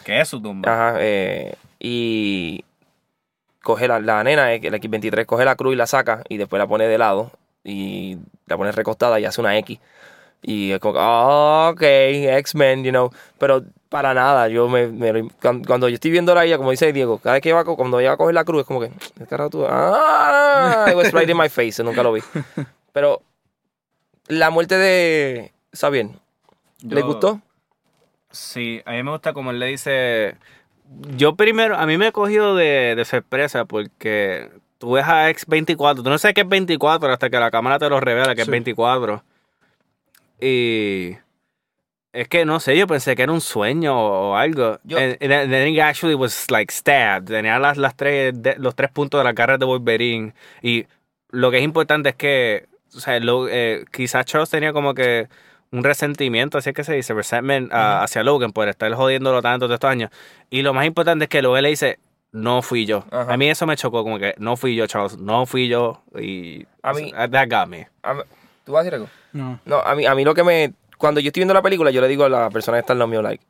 [0.04, 0.72] ¿Qué es su tumba?
[0.72, 2.64] Ajá, eh, y
[3.62, 6.58] coge la, la nena, eh, el X23, coge la cruz y la saca y después
[6.58, 7.30] la pone de lado
[7.64, 9.78] y la pone recostada y hace una X.
[10.42, 13.10] Y es como, oh, ok, X-Men, you know.
[13.38, 15.28] Pero para nada, yo me, me-
[15.66, 18.10] cuando, yo estoy viendo a ella, como dice Diego, cada vez que va, cuando ella
[18.10, 19.66] va a coger la cruz, es como que, ¿qué carajo tú?
[19.68, 22.22] Ah, it was right in my face, nunca lo vi.
[22.92, 23.22] Pero
[24.28, 26.18] la muerte de Sabien,
[26.82, 27.40] ¿le Yo- gustó?
[28.30, 30.36] Sí, a mí me gusta como él le dice.
[31.16, 35.96] Yo primero, a mí me he cogido de, de sorpresa porque tú ves a X24,
[36.02, 38.46] tú no sabes qué es 24 hasta que la cámara te lo revela que es
[38.46, 38.50] Sí.
[38.50, 39.22] 24.
[40.44, 41.16] Y
[42.12, 44.78] es que no sé, yo pensé que era un sueño o, algo.
[44.84, 47.28] Yo- And- and then he actually was like stabbed.
[47.28, 50.34] Tenía las, las tres, de- los tres puntos de la garra de Wolverine.
[50.62, 50.86] Y
[51.30, 55.28] lo que es importante es que, o sea, lo- eh, quizás Charles tenía como que
[55.70, 59.64] un resentimiento, así es que se dice, resentment ah, hacia Logan por estar jodiéndolo tanto
[59.66, 60.10] todos estos años.
[60.50, 61.98] Y lo más importante es que Logan le dice,
[62.32, 63.06] no fui yo.
[63.10, 63.32] Ajá.
[63.32, 66.02] A mí eso me chocó, como que no fui yo, Charles, no fui yo.
[66.18, 67.88] Y A mí- that got me.
[68.02, 68.16] A
[68.72, 69.10] ¿Tú vas a decir algo?
[69.34, 69.60] No.
[69.66, 70.72] No, a mí, a mí lo que me.
[70.96, 73.00] Cuando yo estoy viendo la película, yo le digo a la persona que está al
[73.00, 73.44] lado mío, like.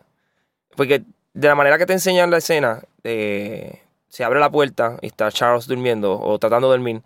[0.75, 5.07] Porque de la manera que te enseñan la escena, eh, se abre la puerta y
[5.07, 7.03] está Charles durmiendo o tratando de dormir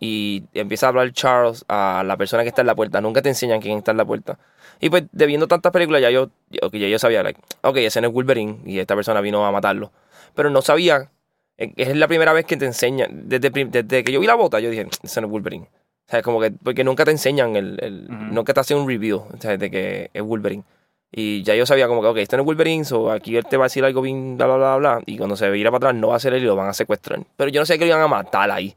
[0.00, 3.00] y empieza a hablar Charles a la persona que está en la puerta.
[3.00, 4.36] Nunca te enseñan quién está en la puerta.
[4.80, 8.08] Y pues, de viendo tantas películas, ya yo, ya yo sabía, like, ok, ese no
[8.08, 9.92] es Wolverine y esta persona vino a matarlo.
[10.34, 11.08] Pero no sabía,
[11.56, 14.58] eh, es la primera vez que te enseñan, desde, desde que yo vi la bota,
[14.58, 15.68] yo dije, ese no es Wolverine.
[16.10, 19.18] O sea, como que, porque nunca te enseñan, el, el nunca te hacen un review,
[19.18, 20.64] o sea, de que es Wolverine.
[21.12, 23.56] Y ya yo sabía como que, ok, este no es Wolverine, o aquí él te
[23.56, 25.02] va a decir algo bien, bla, bla, bla, bla.
[25.06, 26.72] Y cuando se vira para atrás no va a ser él y lo van a
[26.72, 27.20] secuestrar.
[27.36, 28.74] Pero yo no sé que lo iban a matar ahí.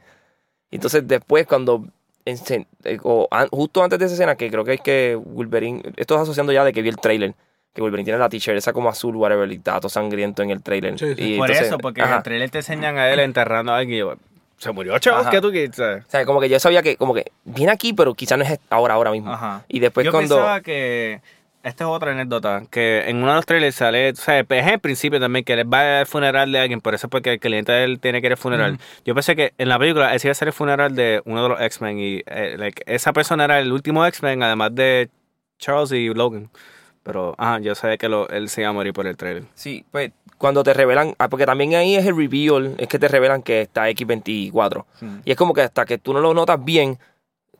[0.69, 1.85] Entonces después cuando
[2.25, 6.21] eh, o justo antes de esa escena, que creo que es que Wolverine, esto es
[6.21, 7.33] asociando ya de que vi el trailer,
[7.73, 10.61] que Wolverine tiene la t-shirt esa como azul, whatever, y está todo sangriento en el
[10.61, 10.95] trailer.
[11.17, 13.99] Y Por eso, porque en el trailer te enseñan a él enterrando a alguien y
[13.99, 14.15] yo,
[14.63, 15.77] se murió, chaval, ¿qué tú quieres?
[15.79, 18.59] O sea, como que yo sabía que, como que viene aquí, pero quizá no es
[18.69, 19.37] ahora, ahora mismo.
[19.67, 20.35] Y después yo cuando...
[20.35, 21.21] pensaba que
[21.63, 24.79] esta es otra anécdota, que en uno de los trailers sale, o sea, es el
[24.79, 27.71] principio también, que él va al funeral de alguien, por eso es porque el cliente
[27.71, 28.79] de él tiene que ir al funeral.
[29.05, 31.49] Yo pensé que en la película él iba a ser el funeral de uno de
[31.49, 35.09] los X-Men y eh, esa persona era el último X-Men, además de
[35.57, 36.49] Charles y Logan.
[37.03, 39.43] Pero, ajá, yo sabía que él se iba a morir por el trailer.
[39.55, 43.07] Sí, pues cuando te revelan, ah, porque también ahí es el reveal, es que te
[43.07, 44.83] revelan que está X24.
[45.23, 46.99] Y es como que hasta que tú no lo notas bien,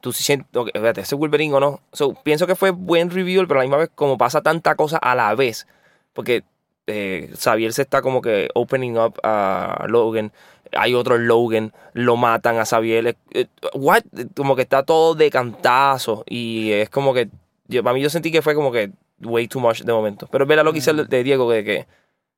[0.02, 1.80] tú sientes, okay, fíjate, ese Wolverine o no.
[2.24, 5.16] pienso que fue buen review, pero a la misma vez, como pasa tanta cosa a
[5.16, 5.66] la vez,
[6.12, 6.44] porque
[6.88, 10.34] eh, Xavier se está como que opening up a Logan,
[10.74, 14.04] hay otro Logan, lo matan a Xavier, eh, eh, what?
[14.36, 17.30] como que está todo de cantazo y es como que,
[17.70, 18.92] yo, para mí yo sentí que fue como que
[19.26, 20.28] way too much de momento.
[20.32, 21.88] Pero ve lo que hice de Diego, de que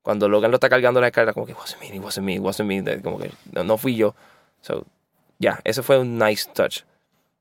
[0.01, 3.01] cuando Logan lo está cargando la escalera, como que wasn't me, wasn't me, wasn't me,
[3.01, 4.15] como que no, fui yo.
[4.61, 4.85] So,
[5.39, 6.83] ya, yeah, ese fue un nice touch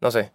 [0.05, 0.31] no sé.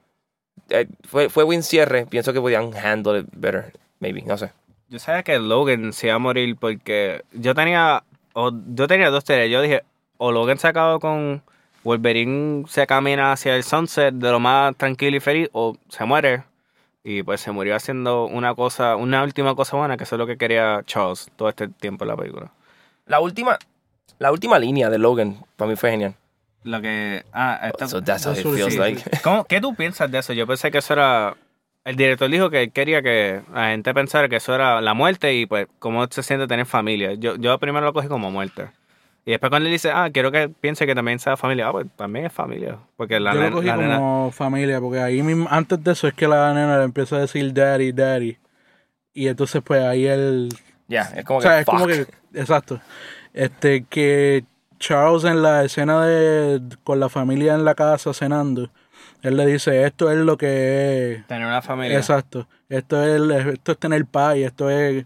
[0.70, 2.08] Eh, fue, fue buen cierre.
[2.08, 3.72] Pienso que podían handle it better.
[4.00, 4.52] Maybe, no sé.
[4.90, 9.24] Yo sabía que Logan se iba a morir porque yo tenía, o, yo tenía dos
[9.24, 9.52] teorías.
[9.52, 9.84] Yo dije,
[10.18, 11.44] o Logan se acabó con
[11.84, 16.44] Wolverine se camina hacia el sunset de lo más tranquilo y feliz, o se muere.
[17.10, 20.28] Y pues se murió haciendo una cosa, una última cosa buena, que eso es lo
[20.28, 22.52] que quería Charles todo este tiempo en la película.
[23.08, 23.58] La última,
[24.20, 26.14] la última línea de Logan para mí fue genial.
[26.64, 27.26] Lo que.
[27.34, 27.72] Ah,
[29.24, 30.34] ¿Cómo, ¿Qué tú piensas de eso?
[30.34, 31.36] Yo pensé que eso era.
[31.84, 35.48] El director dijo que quería que la gente pensara que eso era la muerte y
[35.48, 37.16] pues cómo se siente tener familia.
[37.16, 38.70] Yo, yo primero lo cogí como muerte.
[39.30, 41.86] Y después cuando él dice, ah, quiero que piense que también sea familia, ah, pues
[41.96, 42.80] también es familia.
[42.98, 46.28] Porque la Yo lo cogí como familia, porque ahí mismo, antes de eso es que
[46.28, 48.40] la nena le empieza a decir daddy, daddy.
[49.14, 50.50] Y entonces pues ahí él...
[50.88, 51.60] Ya, es como que...
[51.60, 52.08] es como que...
[52.34, 52.82] Exacto.
[53.32, 54.46] Este, que
[54.80, 58.72] Charles en la escena de con la familia en la casa cenando,
[59.22, 61.28] él le dice, esto es lo que es...
[61.28, 61.96] Tener una familia.
[61.96, 62.48] Exacto.
[62.68, 65.06] Esto es, esto es tener paz y esto es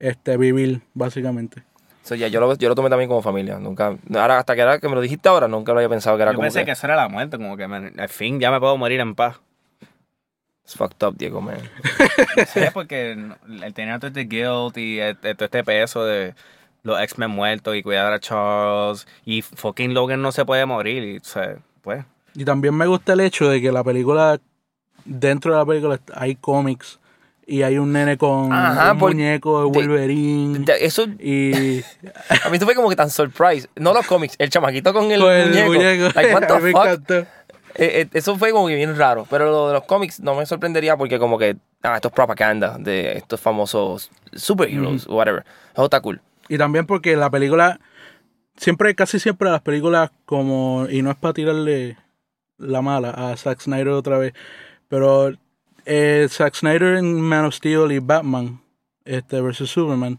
[0.00, 1.69] este, vivir, básicamente.
[2.02, 3.58] So, ya, yo, lo, yo lo tomé también como familia.
[3.58, 6.32] Nunca, ahora, hasta que, que me lo dijiste ahora, nunca lo había pensado que era
[6.32, 6.42] como.
[6.42, 6.72] Yo pensé que...
[6.72, 9.40] eso era la muerte, como que al fin ya me puedo morir en paz.
[10.64, 11.58] It's fucked up, Diego, man.
[12.46, 16.34] sí, porque él tenía todo este guilt y este, todo este peso de
[16.84, 19.06] los X-Men muertos y cuidar a Charles.
[19.24, 21.02] Y fucking Logan no se puede morir.
[21.02, 21.20] Y,
[21.82, 22.04] pues.
[22.34, 24.40] y también me gusta el hecho de que la película,
[25.04, 26.99] dentro de la película hay cómics.
[27.50, 30.64] Y hay un nene con un muñeco de Wolverine.
[30.78, 31.06] eso.
[31.18, 31.80] Y.
[32.44, 33.68] a mí esto fue como que tan surprise.
[33.74, 36.12] No los cómics, el chamaquito con el, muñeco.
[36.14, 37.10] Like, what the fuck?
[37.74, 39.26] Eh, eh, eso fue como que bien raro.
[39.28, 41.56] Pero lo de los cómics no me sorprendería porque, como que.
[41.82, 45.44] Ah, esto es propaganda de estos famosos superheroes, o whatever.
[45.72, 46.20] Eso está cool.
[46.48, 47.80] Y también porque la película,
[48.58, 51.96] siempre, casi siempre las películas como, y no es para tirarle
[52.58, 54.34] la mala a Zack Snyder otra vez,
[54.86, 55.32] pero
[55.84, 58.60] eh, Zack Snyder en Man of Steel y Batman
[59.04, 60.18] este versus Superman,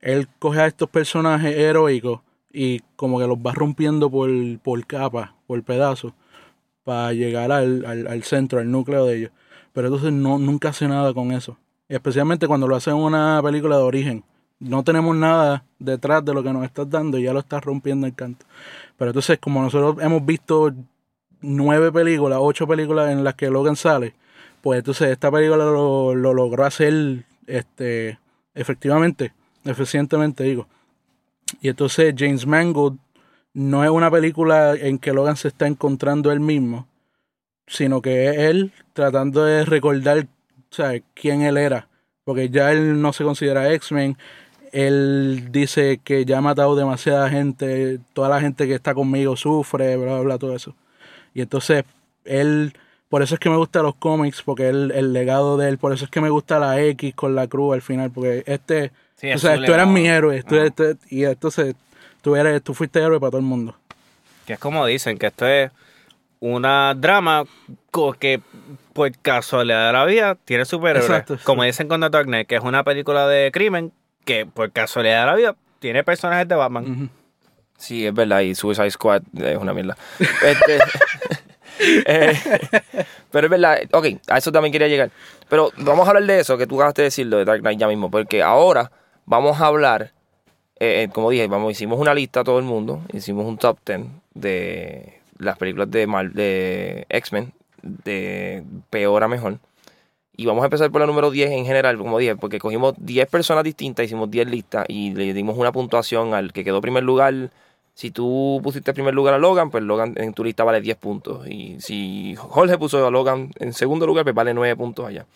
[0.00, 2.20] él coge a estos personajes heroicos
[2.52, 4.30] y como que los va rompiendo por,
[4.60, 6.12] por capas, por pedazos,
[6.84, 9.30] para llegar al, al, al, centro, al núcleo de ellos.
[9.72, 11.58] Pero entonces no, nunca hace nada con eso.
[11.88, 14.24] Especialmente cuando lo hace en una película de origen
[14.60, 18.06] no tenemos nada detrás de lo que nos estás dando y ya lo estás rompiendo
[18.06, 18.44] el canto.
[18.96, 20.72] Pero entonces, como nosotros hemos visto
[21.40, 24.14] nueve películas, ocho películas en las que Logan sale,
[24.62, 28.18] pues entonces esta película lo, logró hacer este,
[28.54, 29.32] efectivamente,
[29.64, 30.66] eficientemente digo.
[31.60, 32.98] Y entonces James Mangold
[33.54, 36.86] no es una película en que Logan se está encontrando él mismo,
[37.66, 40.26] sino que es él tratando de recordar
[41.14, 41.88] quién él era.
[42.24, 44.18] Porque ya él no se considera X-Men,
[44.72, 49.96] él dice que ya ha matado demasiada gente, toda la gente que está conmigo sufre,
[49.96, 50.74] bla, bla, bla, todo eso.
[51.34, 51.84] Y entonces,
[52.24, 52.74] él,
[53.08, 55.92] por eso es que me gustan los cómics, porque el, el legado de él, por
[55.92, 59.32] eso es que me gusta la X con la cruz al final, porque este, Sí,
[59.32, 60.42] o sea, tú eras mi héroe.
[60.42, 60.70] tú- Ah.
[60.74, 61.74] tú- y entonces
[62.22, 63.74] tú, eres, tú fuiste héroe para todo el mundo.
[64.46, 65.70] Que es como dicen, que esto es
[66.40, 67.44] una drama
[68.20, 68.40] que
[68.92, 71.10] por casualidad de la vida tiene superhéroes.
[71.10, 71.42] Exacto, sí.
[71.44, 73.92] Como dicen con The Dark Knight, que es una película de crimen
[74.24, 76.90] que por casualidad de la vida tiene personajes de Batman.
[76.90, 77.08] Ujú.
[77.76, 79.96] Sí, es verdad, y Suicide Squad es una mierda.
[80.44, 80.78] Este,
[81.80, 82.34] eh,
[83.30, 85.10] pero es verdad, ok, a eso también quería llegar.
[85.48, 87.88] Pero vamos a hablar de eso que tú acabaste de decirlo de Dark Knight ya
[87.88, 88.90] mismo, porque ahora
[89.26, 90.12] vamos a hablar,
[90.78, 93.78] eh, eh, como dije, vamos, hicimos una lista a todo el mundo, hicimos un top
[93.84, 94.00] 10
[94.34, 99.58] de las películas de, de X-Men, de peor a mejor.
[100.40, 103.28] Y vamos a empezar por la número 10 en general, como dije, porque cogimos 10
[103.28, 107.50] personas distintas, hicimos 10 listas y le dimos una puntuación al que quedó primer lugar.
[107.98, 111.48] Si tú pusiste primer lugar a Logan, pues Logan en tu lista vale 10 puntos.
[111.48, 115.26] Y si Jorge puso a Logan en segundo lugar, pues vale 9 puntos allá.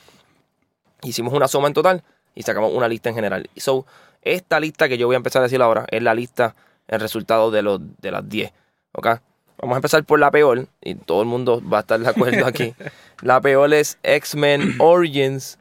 [1.02, 2.04] Hicimos una suma en total
[2.36, 3.50] y sacamos una lista en general.
[3.56, 3.84] So,
[4.22, 6.54] esta lista que yo voy a empezar a decir ahora es la lista,
[6.86, 8.52] el resultado de, los, de las 10.
[8.92, 9.08] ¿Ok?
[9.60, 12.46] Vamos a empezar por la peor, y todo el mundo va a estar de acuerdo
[12.46, 12.76] aquí.
[13.22, 15.58] La peor es X-Men Origins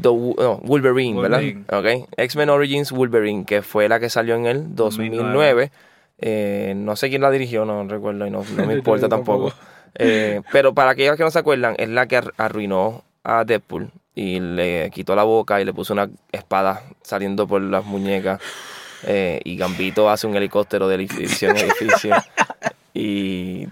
[0.00, 1.64] the, no, Wolverine, Wolverine.
[1.68, 2.00] ¿verdad?
[2.00, 2.08] Ok.
[2.16, 5.72] X-Men Origins Wolverine, que fue la que salió en el 2009.
[6.18, 9.52] Eh, no sé quién la dirigió, no recuerdo y no, no me importa tampoco.
[9.96, 13.90] Eh, pero para aquellos que no se acuerdan, es la que ar- arruinó a Deadpool
[14.14, 18.40] y le quitó la boca y le puso una espada saliendo por las muñecas.
[19.06, 22.14] Eh, y Gambito hace un helicóptero de edificio en edificio.
[22.94, 23.66] y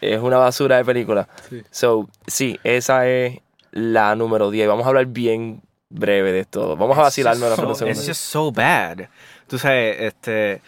[0.00, 1.28] es una basura de película.
[1.48, 1.62] Sí.
[1.70, 3.38] So, sí, esa es
[3.70, 4.68] la número 10.
[4.68, 6.76] Vamos a hablar bien breve de esto.
[6.76, 7.86] Vamos a vacilarnos la so.
[7.88, 9.08] It's just so bad.
[9.46, 10.62] Tú sabes, este.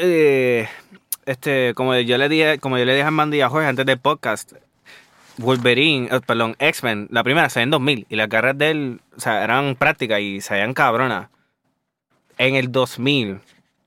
[0.00, 0.68] Eh,
[1.26, 3.86] Este, como yo le dije, como yo le dije a Mandy y a Jorge antes
[3.86, 4.52] del podcast,
[5.36, 9.20] Wolverine, eh, perdón, X-Men, la primera se en 2000 y las garras de él, o
[9.20, 11.28] sea, eran prácticas y se veían cabronas.
[12.38, 13.40] En el 2000,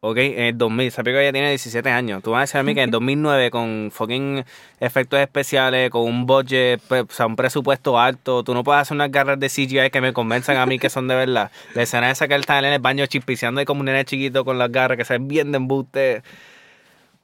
[0.06, 0.18] ¿ok?
[0.18, 2.22] En el 2000, esa película ya tiene 17 años.
[2.22, 4.44] Tú vas a decir a mí que en 2009 con fucking
[4.82, 9.10] efectos especiales, con un budget, o sea, un presupuesto alto, tú no puedes hacer unas
[9.10, 11.52] garras de CGI que me convenzan a mí que son de verdad.
[11.74, 14.44] La escena esa que él está en el baño chispiciando y como un nene chiquito
[14.44, 16.22] con las garras que se ven bien de embuste.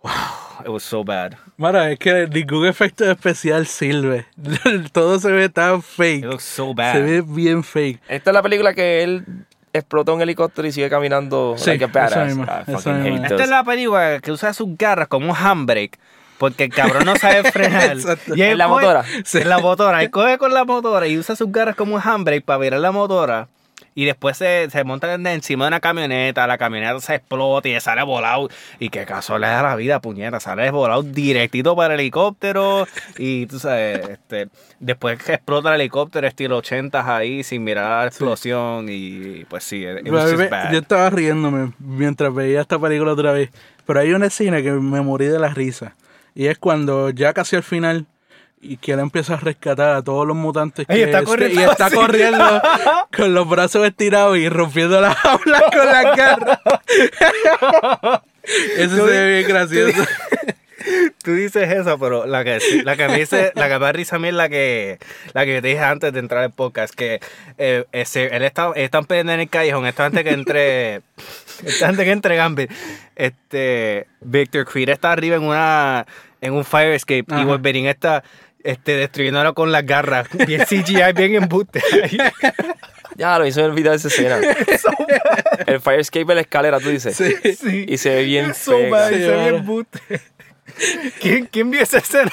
[0.01, 0.11] Wow,
[0.63, 1.33] it was so bad.
[1.57, 4.25] Mara, es que ningún efecto especial sirve.
[4.93, 6.23] Todo se ve tan It fake.
[6.23, 6.93] looks so bad.
[6.93, 7.99] Se ve bien fake.
[8.07, 9.25] Esta es la película que él
[9.73, 14.19] explotó un helicóptero y sigue caminando Sí, like esa misma, esa Esta es la película
[14.19, 15.97] que usa sus garras como un handbrake.
[16.37, 17.97] Porque el cabrón no sabe frenar.
[17.97, 18.35] Exacto.
[18.35, 19.03] Y ¿En la motora?
[19.25, 20.01] Sí, en la motora.
[20.01, 22.91] Él coge con la motora y usa sus garras como un handbrake para virar la
[22.91, 23.49] motora.
[23.99, 26.47] Y después se, se monta en- encima de una camioneta.
[26.47, 28.47] La camioneta se explota y sale volado.
[28.79, 30.39] Y qué caso le da la vida, puñeta.
[30.39, 32.87] Sale volado directito para el helicóptero.
[33.17, 34.47] Y tú sabes, este,
[34.79, 38.85] después que explota el helicóptero, estilo 80 ahí, sin mirar la explosión.
[38.89, 40.71] Y pues sí, it, was me- bad.
[40.71, 43.49] yo estaba riéndome mientras veía esta película otra vez.
[43.85, 45.95] Pero hay una escena que me morí de la risa.
[46.35, 48.05] Y es cuando ya casi al final
[48.61, 51.63] y que él empieza a rescatar a todos los mutantes que está este- corriendo y
[51.63, 52.61] está corriendo
[53.15, 56.61] con los brazos estirados y rompiendo las aulas con la garra.
[58.77, 60.03] Eso se ve bien gracioso.
[61.23, 64.19] Tú dices eso, pero la que, la que me dice, la que me risa a
[64.19, 64.97] mí es la que,
[65.33, 67.19] la que te dije antes de entrar al podcast, que
[67.57, 71.01] eh, ese, él está, están peleando en el callejón, esto antes que entre,
[71.65, 72.71] esto antes que entre Gambit,
[73.15, 76.05] este, Victor Creed está arriba en una,
[76.39, 77.45] en un fire escape y Ajá.
[77.45, 78.23] Wolverine está,
[78.63, 81.81] este, destruyéndolo con las garras, bien CGI, bien embuste.
[83.15, 84.39] Ya, lo hizo en el video de esa escena.
[85.67, 87.17] el fire escape en la escalera, tú dices.
[87.17, 87.85] Sí.
[87.85, 88.91] Y se ve bien So feo.
[88.91, 89.99] bad, Sí, se ve embuste.
[91.19, 92.31] ¿Quién, ¿Quién vio esa escena?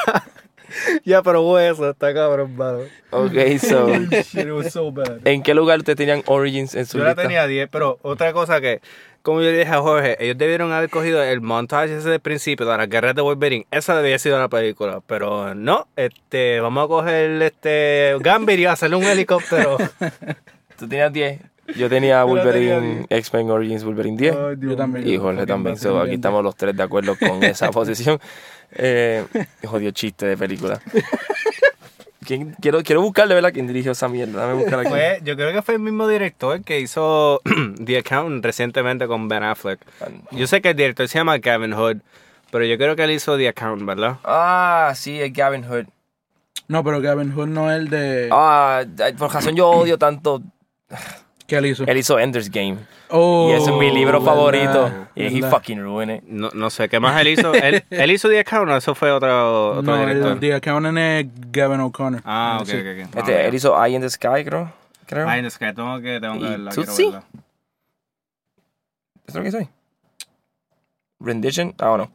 [1.05, 2.81] ya, pero eso, está cabrón, mano.
[3.11, 3.89] Ok, so.
[3.89, 5.27] Shit, it was so bad.
[5.27, 8.61] ¿En qué lugar te tenían Origins en su Yo la tenía 10, pero otra cosa
[8.61, 8.81] que,
[9.27, 12.65] como yo le dije a Jorge, ellos debieron haber cogido el montaje ese del principio
[12.65, 13.67] de las guerras de Wolverine.
[13.73, 15.89] Esa debía haber sido la película, pero no.
[15.97, 19.79] Este, vamos a coger este Gambit y hacerle un helicóptero.
[20.79, 21.41] Tú tenías 10.
[21.75, 24.35] Yo la tenía Wolverine, X-Men Origins Wolverine 10.
[24.61, 25.09] Yo también.
[25.09, 25.77] y Jorge también.
[25.77, 28.21] So, aquí estamos los tres de acuerdo con esa posición.
[28.77, 29.25] Eh,
[29.65, 30.81] jodido chiste de película.
[32.27, 33.53] ¿Quién- quiero, quiero buscarle, ¿verdad?
[33.53, 34.41] ¿Quién dirigió esa mierda?
[34.47, 34.89] Dame buscar aquí.
[34.91, 37.41] Fue, yo creo que fue el mismo director que hizo
[37.85, 39.81] The Accountant recientemente con Ben Affleck.
[40.33, 41.99] Yo sé que el director se llama Kevin Hood,
[42.51, 44.17] pero yo creo que él hizo The Accountant, ¿verdad?
[44.25, 45.87] Ah, sí, es Gavin Hood.
[46.69, 48.29] No, pero Gavin Hood no es el de.
[48.33, 48.83] Ah,
[49.17, 50.43] por razón yo odio tanto.
[51.47, 51.85] ¿Qué él hizo?
[51.87, 52.77] Él hizo Ender's Game.
[53.11, 54.91] Oh, y ese es mi libro verdad, favorito.
[55.15, 56.23] Y he fucking ruined it.
[56.25, 57.55] No, no sé, ¿qué más él hizo?
[57.55, 60.33] ¿Él, él hizo The Accountant o eso fue otro, otro No, director?
[60.33, 62.21] el The Accountant es Gavin O'Connor.
[62.25, 62.77] Ah, ok, Sí.
[62.79, 63.17] ok, ok.
[63.19, 64.73] Este, él hizo Eye in the Sky, creo.
[65.07, 65.29] creo.
[65.29, 67.23] Ay, es que tengo que, tengo que ¿Y verla, verla.
[69.27, 69.69] es lo que dice ahí?
[71.21, 71.69] Rendition?
[71.69, 72.11] I don't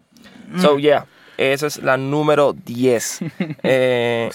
[0.51, 0.61] know.
[0.61, 1.05] So, yeah.
[1.37, 3.19] Esa es la número 10.
[3.63, 4.29] Eh,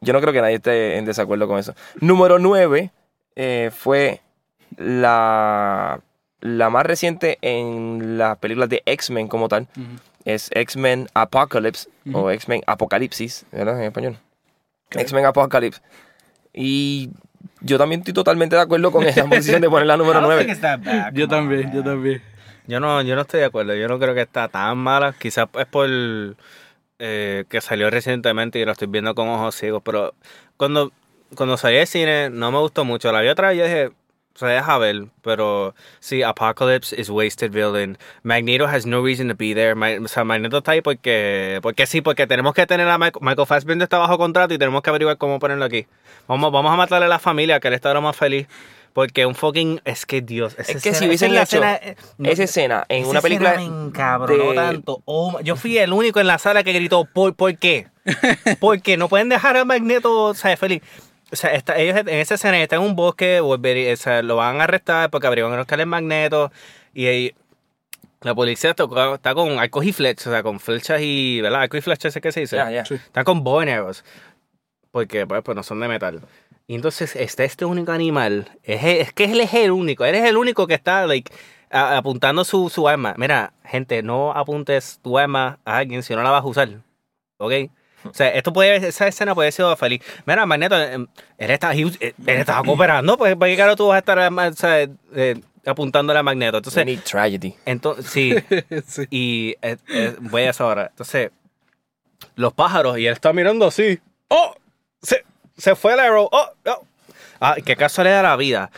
[0.00, 1.74] yo no creo que nadie esté en desacuerdo con eso.
[2.00, 2.90] Número 9
[3.36, 4.20] eh, fue
[4.76, 6.00] la,
[6.40, 9.68] la más reciente en las películas de X-Men como tal.
[10.24, 13.78] Es X-Men Apocalypse o X-Men Apocalipsis, ¿verdad?
[13.78, 14.18] En español.
[14.90, 15.80] X-Men Apocalypse.
[16.52, 17.10] Y
[17.60, 20.46] yo también estoy totalmente de acuerdo con esa posición de poner la número 9.
[21.14, 22.22] Yo también, yo también.
[22.66, 23.74] Yo no, yo no estoy de acuerdo.
[23.74, 25.14] Yo no creo que está tan mala.
[25.18, 25.88] Quizás es por
[26.98, 29.82] eh, que salió recientemente y lo estoy viendo con ojos ciegos.
[29.84, 30.14] Pero
[30.56, 30.92] cuando,
[31.36, 33.10] cuando salí del cine no me gustó mucho.
[33.12, 33.90] La vi otra vez y dije,
[34.34, 35.04] se deja ver.
[35.22, 37.98] Pero sí, Apocalypse is wasted villain.
[38.22, 39.74] Magneto has no reason to be there.
[39.74, 43.22] Ma- o sea, Magneto está ahí porque, porque sí, porque tenemos que tener a Michael,
[43.24, 45.86] Michael Fassbender está bajo contrato y tenemos que averiguar cómo ponerlo aquí.
[46.28, 48.46] Vamos, vamos a matarle a la familia, que él está ahora más feliz.
[48.94, 49.80] Porque un fucking.
[49.86, 50.52] Es que Dios.
[50.58, 53.20] esa Es que escena- si hubiesen hecho escena, eh, no- esa escena en esa una
[53.22, 55.00] película encabronó de- tanto.
[55.06, 57.86] Oh, yo fui el único en la sala que gritó, ¿por, ¿por qué?
[58.60, 60.82] Porque no pueden dejar a Magneto, o sea, feliz.
[61.32, 64.36] O sea, está- ellos en esa escena están en un bosque, Wolverine, o sea, lo
[64.36, 66.52] van a arrestar porque abrieron el Magneto
[66.92, 67.34] y ahí
[68.20, 71.62] la policía está, está con arcos y flechas, o sea, con flechas y, ¿verdad?
[71.62, 72.56] Arcos y flechas, ¿qué se dice?
[72.56, 72.84] Ya, ya.
[72.84, 72.94] Sí.
[72.94, 73.62] Están con bow.
[74.90, 76.20] Porque pues, pues no son de metal.
[76.66, 78.58] Y entonces está este único animal.
[78.62, 80.04] Es, es que él es el único.
[80.04, 81.32] Él es el único que está like,
[81.70, 83.14] a- apuntando su, su arma.
[83.16, 86.68] Mira, gente, no apuntes tu arma a alguien si no la vas a usar.
[87.38, 87.52] ¿Ok?
[88.04, 90.02] O sea, esto puede, esa escena puede ser feliz.
[90.26, 90.94] Mira, Magneto, eh,
[91.38, 94.28] él, está, eh, él estaba cooperando, pues, ¿para qué caro tú vas a estar eh,
[94.48, 94.80] o sea,
[95.14, 96.58] eh, apuntándole a Magneto?
[96.58, 97.54] Entonces, Any tragedy.
[97.64, 98.34] entonces, sí.
[98.86, 99.06] Sí.
[99.10, 100.86] Y eh, eh, voy a esa hora.
[100.90, 101.30] Entonces,
[102.34, 104.00] los pájaros, y él está mirando así.
[104.28, 104.54] ¡Oh!
[105.02, 105.24] Se,
[105.56, 106.28] se fue el arrow.
[106.30, 106.48] ¡Oh!
[106.66, 106.86] oh.
[107.40, 108.70] Ah, qué casualidad la vida.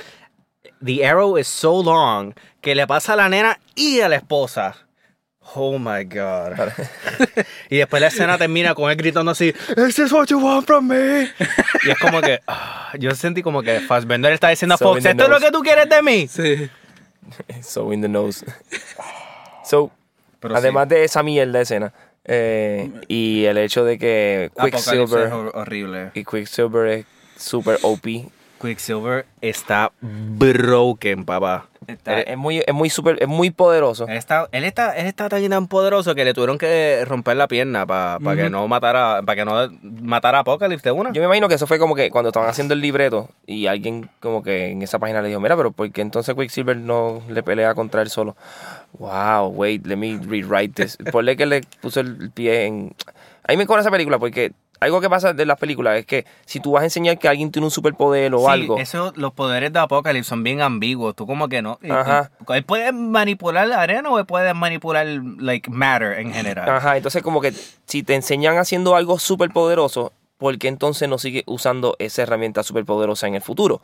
[0.83, 4.77] The arrow is so long que le pasa a la nena y a la esposa.
[5.55, 6.53] Oh my God.
[7.71, 10.89] y después la escena termina con él gritando así: ¿This is what you want from
[10.89, 11.31] me?
[11.85, 12.41] y es como que.
[12.47, 15.51] ah, yo sentí como que Fassbender está diciendo a So Fox: ¿Esto es lo que
[15.51, 16.29] tú quieres de mí?
[16.29, 16.71] Sí.
[17.63, 18.45] So in the nose.
[19.65, 19.91] So,
[20.41, 21.95] Pero además de esa mierda de escena
[22.27, 26.11] eh, y el hecho de que Quicksilver horrible.
[26.15, 27.07] y Quicksilver es
[27.39, 28.07] super OP.
[28.65, 31.69] Quicksilver está broken, papá.
[31.87, 34.07] Está- es muy, es muy super, es muy poderoso.
[34.09, 37.47] Él está, él está, él está tan tan poderoso que le tuvieron que romper la
[37.47, 41.13] pierna para que no matara, para que no matara a Apocalypse de una.
[41.13, 44.09] Yo me imagino que eso fue como que cuando estaban haciendo el libreto y alguien
[44.21, 47.43] como que en esa página le dijo, mira, pero ¿por qué entonces Quicksilver no le
[47.43, 48.35] pelea contra él solo?
[48.99, 50.97] Wow, wait, let me rewrite this.
[51.13, 52.95] Ponle que le puso el pie en...
[53.47, 56.27] A mí me cola esa película porque algo que pasa de las películas es que
[56.45, 58.79] si tú vas a enseñar que alguien tiene un superpoder o Sí, algo...
[58.79, 61.15] Eso, los poderes de Apocalypse son bien ambiguos.
[61.17, 61.79] Tú como que no.
[61.89, 62.31] Ajá.
[62.49, 66.69] Él, puede manipular la arena o él puede manipular like matter en general.
[66.69, 67.53] Ajá, entonces como que
[67.87, 72.63] si te enseñan haciendo algo súper poderoso, ¿por qué entonces no sigue usando esa herramienta
[72.63, 73.81] súper poderosa en el futuro?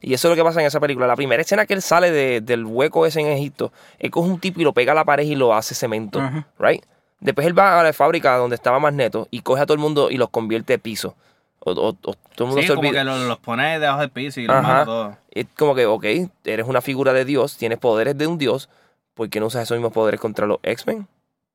[0.00, 1.06] Y eso es lo que pasa en esa película.
[1.08, 4.38] La primera escena que él sale de- del hueco ese en Egipto, él coge un
[4.38, 6.46] tipo y lo pega a la pared y lo hace cemento, Ajá.
[6.58, 6.84] right?
[7.20, 10.10] Después él va a la fábrica donde estaba Magneto y coge a todo el mundo
[10.10, 11.16] y los convierte en piso.
[11.60, 14.10] O, o- o todo el mundo Sí, se como que los, los pone debajo del
[14.10, 14.62] piso y los Ajá.
[14.68, 15.14] mata todos.
[15.32, 16.04] Es como que, ok,
[16.44, 18.68] eres una figura de Dios, tienes poderes de un Dios,
[19.14, 21.08] ¿por qué no usas esos mismos poderes contra los X-Men?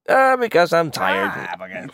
[0.09, 1.29] Ah, because I'm tired.
[1.33, 1.87] Ah, porque-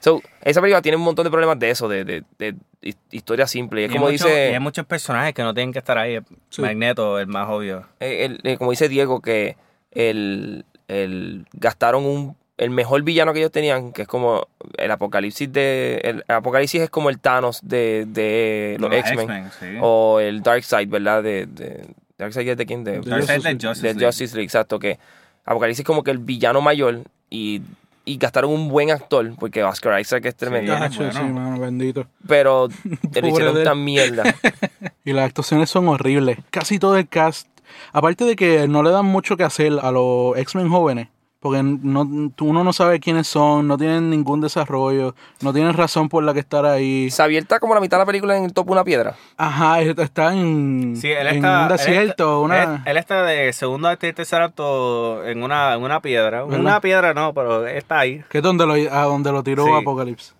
[0.00, 3.46] So, esa película tiene un montón de problemas de eso, de, de, de his- historia
[3.46, 3.82] simple.
[3.82, 5.96] Y es Y como mucho- dice, y hay muchos personajes que no tienen que estar
[5.96, 6.18] ahí.
[6.48, 6.60] Sí.
[6.62, 7.86] Magneto, el más obvio.
[8.00, 9.56] eh, el- eh, como dice Diego, que
[9.92, 14.46] el, el- gastaron un, el mejor villano que ellos tenían, que es como
[14.76, 16.00] el apocalipsis de.
[16.04, 19.50] El apocalipsis es como el Thanos de, de los, X-Men.
[19.58, 19.66] sí.
[19.80, 21.22] O el Darkseid, ¿verdad?
[21.24, 21.86] De, de,
[22.18, 22.84] ¿Darkseid es de quién?
[22.84, 23.66] De, De Darkseid Justice de League.
[23.68, 24.06] Justice de League.
[24.06, 24.78] Justice League, exacto.
[24.78, 24.98] Que
[25.44, 27.62] Apocalipsis es como que el villano mayor y,
[28.04, 30.72] y gastaron un buen actor, porque Oscar Isaac es tremendo.
[30.90, 30.98] Sí.
[30.98, 31.12] Bueno.
[31.12, 32.06] sí, mano, bendito.
[32.28, 32.68] Pero
[33.12, 34.22] le hicieron de tan mierda.
[35.04, 36.38] Y las actuaciones son horribles.
[36.50, 37.48] Casi todo el cast.
[37.92, 41.08] Aparte de que no le dan mucho que hacer a los X-Men jóvenes.
[41.42, 42.08] Porque no,
[42.40, 46.38] uno no sabe quiénes son, no tienen ningún desarrollo, no tienen razón por la que
[46.38, 47.10] estar ahí.
[47.10, 49.16] Se abierta como la mitad de la película en el topo de una piedra.
[49.36, 51.62] Ajá, es- está en, Sí, él en está.
[51.62, 52.62] un desierto, él está, una...
[52.76, 56.44] él- él está de segundo a tercer acto en una, en una piedra.
[56.44, 56.60] ¿Verdad?
[56.60, 58.22] Una piedra no, pero está ahí.
[58.28, 59.72] que es donde lo, a donde lo tiró Sí.
[59.72, 60.34] Apocalypse.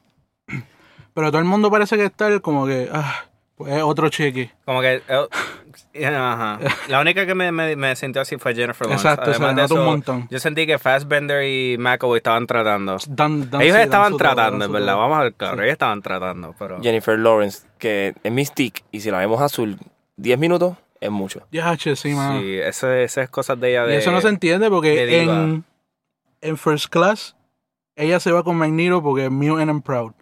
[1.15, 3.25] Pero todo el mundo parece que está como que, ah,
[3.57, 4.51] pues es otro cheque.
[4.65, 5.03] Como que.
[5.95, 6.59] eh, ajá.
[6.89, 9.07] La única que me, me, me sintió así fue Jennifer Lawrence.
[9.09, 10.29] Exacto, se Además de nota un eso, montón.
[10.31, 12.97] Yo sentí que Fassbender y McAvoy estaban tratando.
[13.09, 14.97] Dan- dan- Ellos sí, estaban tratando, en verdad.
[14.97, 15.63] Vamos a ver, claro.
[15.63, 16.81] Ellos estaban tratando, pero.
[16.83, 19.79] Jennifer Lawrence, que es Mystique, y si la vemos azul,
[20.17, 21.47] 10 minutos, es mucho.
[21.51, 22.13] Ya, che, sí.
[22.15, 23.97] Sí, eso, esas cosas de ella Y de...
[23.99, 25.65] eso no se entiende de porque en,
[26.41, 27.37] en First Class
[27.97, 30.13] ella se va con Magneto porque es Mutant and Proud.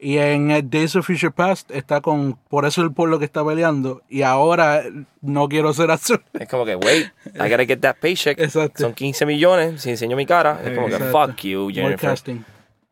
[0.00, 2.34] Y en eh, Days of Future Past está con.
[2.48, 4.02] Por eso el por lo que está peleando.
[4.08, 4.92] Y ahora eh,
[5.22, 6.22] no quiero ser azul.
[6.38, 8.38] Es como que, wait, I gotta get that paycheck.
[8.38, 8.82] Exacto.
[8.82, 11.26] Son 15 millones, si enseño mi cara, es como que, Exacto.
[11.28, 12.10] fuck you, More Jennifer.
[12.10, 12.44] casting.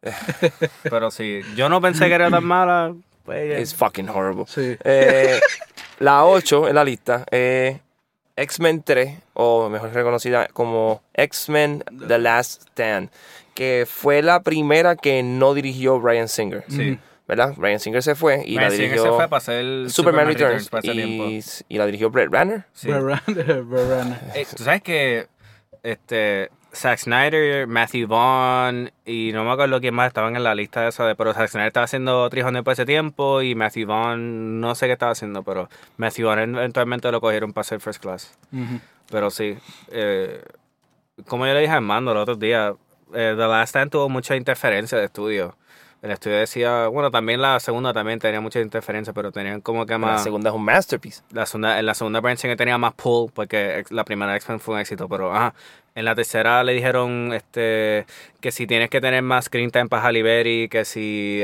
[0.82, 2.94] Pero sí, yo no pensé que era tan mala.
[3.24, 4.44] Pues, It's fucking horrible.
[4.46, 4.76] Sí.
[4.84, 5.40] Eh,
[5.98, 7.76] la 8 en la lista es
[8.36, 13.10] X-Men 3, o mejor reconocida como X-Men The Last Stand,
[13.56, 16.62] que fue la primera que no dirigió Brian Singer.
[16.68, 16.98] Sí.
[17.26, 17.54] ¿Verdad?
[17.56, 20.26] Brian Singer se fue y la Ryan Singer dirigió se fue para hacer el Superman,
[20.28, 21.24] Returns, para ese tiempo.
[21.24, 22.64] y, y la dirigió Brett Ratner.
[22.72, 22.86] Sí.
[22.88, 23.20] Verran-
[23.68, 24.20] Verran.
[24.36, 25.26] Eh, Tú sabes que
[25.82, 30.82] este Zack Snyder, Matthew Vaughn y no me acuerdo quién más estaban en la lista
[30.82, 34.60] de esa, de, pero Zack Snyder estaba haciendo 300 por ese tiempo y Matthew Vaughn
[34.60, 38.38] no sé qué estaba haciendo, pero Matthew Vaughn eventualmente lo cogieron para hacer First Class.
[39.10, 39.56] Pero sí,
[39.90, 40.42] eh,
[41.26, 42.74] como yo le dije a Armando el otro día,
[43.14, 45.56] eh, The Last Stand tuvo mucha interferencia de estudio.
[46.02, 49.92] El estudio decía, bueno, también la segunda también tenía mucha interferencia, pero tenían como que
[49.92, 50.22] La más...
[50.22, 51.22] segunda es un masterpiece.
[51.32, 54.80] La segunda, en la segunda Singer tenía más pull porque la primera X-Men fue un
[54.80, 55.54] éxito, pero ajá.
[55.94, 58.04] En la tercera le dijeron este
[58.40, 61.42] que si tienes que tener más screen time para Halle Berry, que si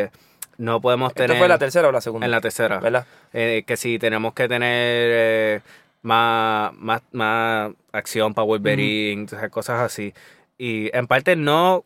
[0.58, 1.30] no podemos tener...
[1.30, 2.26] ¿Esta fue la tercera o la segunda?
[2.26, 2.78] En la tercera.
[2.78, 3.06] ¿Verdad?
[3.32, 5.60] Eh, que si tenemos que tener eh,
[6.02, 10.12] más, más, más acción para Wolverine, sea, cosas así.
[10.58, 11.84] Y en parte no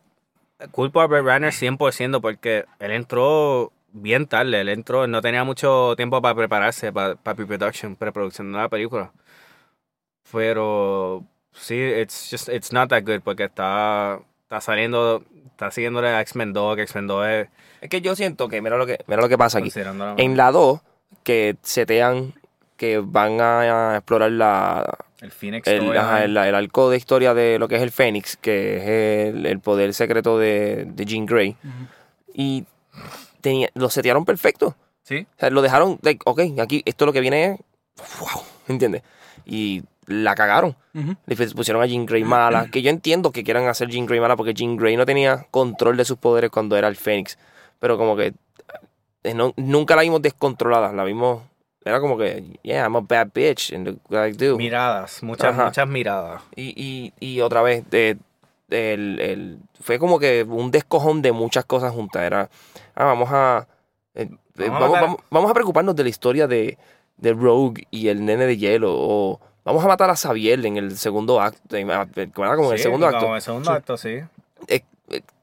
[0.71, 5.95] culpo a Brett Ratner 100% porque él entró bien tarde, él entró, no tenía mucho
[5.95, 9.11] tiempo para prepararse, para, para pre-production, preproducción de la película.
[10.31, 16.21] Pero sí, it's just, it's not that good porque está, está saliendo, está siguiéndole a
[16.21, 17.47] X-Men 2, que X-Men 2 es
[17.81, 19.71] Es que yo siento que, mira lo que, mira lo que pasa aquí.
[20.17, 20.81] En la 2,
[21.23, 22.33] que setean
[22.77, 24.85] que van a explorar la,
[25.21, 28.37] el Phoenix el, ajá, el, el arco de historia de lo que es el Fénix,
[28.37, 31.55] que es el, el poder secreto de, de Jean Grey.
[32.33, 32.65] Y
[33.41, 34.75] tenía, lo setearon perfecto.
[35.03, 37.59] Sí, O sea, lo dejaron, like, ok, aquí esto lo que viene es,
[38.19, 39.01] wow, ¿entiendes?
[39.45, 40.75] Y la cagaron.
[40.93, 41.15] Ujú.
[41.25, 44.35] Le pusieron a Jean Grey mala, que yo entiendo que quieran hacer Jean Grey mala
[44.35, 47.37] porque Jean Grey no tenía control de sus poderes cuando era el Fénix.
[47.79, 48.33] Pero como que
[49.23, 51.41] eh, no- nunca la vimos descontrolada, la vimos,
[51.87, 54.57] era como que, yeah, I'm a bad bitch, and I do.
[54.57, 55.65] Miradas, muchas, Ajá.
[55.65, 56.41] muchas miradas.
[56.55, 58.17] Y, y, y otra vez, de,
[58.69, 62.23] el, el- fue como que un descojón de muchas cosas juntas.
[62.23, 62.49] Era,
[62.95, 63.67] ah, vamos a.
[64.15, 66.77] eh, eh, Vamos a vamos, a preocuparnos de la historia de,
[67.17, 68.93] de Rogue y el nene de hielo.
[68.93, 71.75] O vamos a matar a Xavier en el segundo acto.
[71.77, 72.07] ¿verdad?
[72.55, 73.27] Como en el segundo como acto.
[73.29, 74.19] en el segundo acto, sí.
[74.67, 74.81] Eh,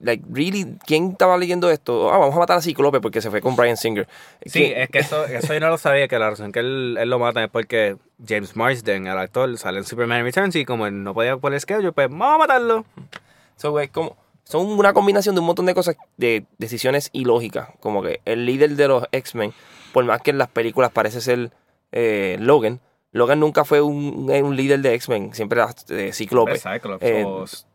[0.00, 2.12] like, really, ¿quién estaba leyendo esto?
[2.12, 4.06] Ah, vamos a matar a Ciclope porque se fue con Brian Singer.
[4.44, 6.96] Sí, ¿Quién- es que eso, eso yo no lo sabía, que la razón que él,
[7.00, 7.96] él lo mata es porque
[8.26, 11.60] James Marsden, el actor, sale en Superman Returns y como él no podía por el
[11.60, 12.84] schedule, pues vamos a matarlo.
[13.56, 17.68] So, es como, son una combinación de un montón de cosas, de decisiones ilógicas.
[17.80, 19.52] Como que el líder de los X-Men,
[19.92, 21.50] por más que en las películas parece ser
[21.92, 22.80] eh, Logan,
[23.12, 26.58] Logan nunca fue un, un líder de X-Men, siempre era eh, Cíclope.
[26.58, 27.24] Cyclops Eh,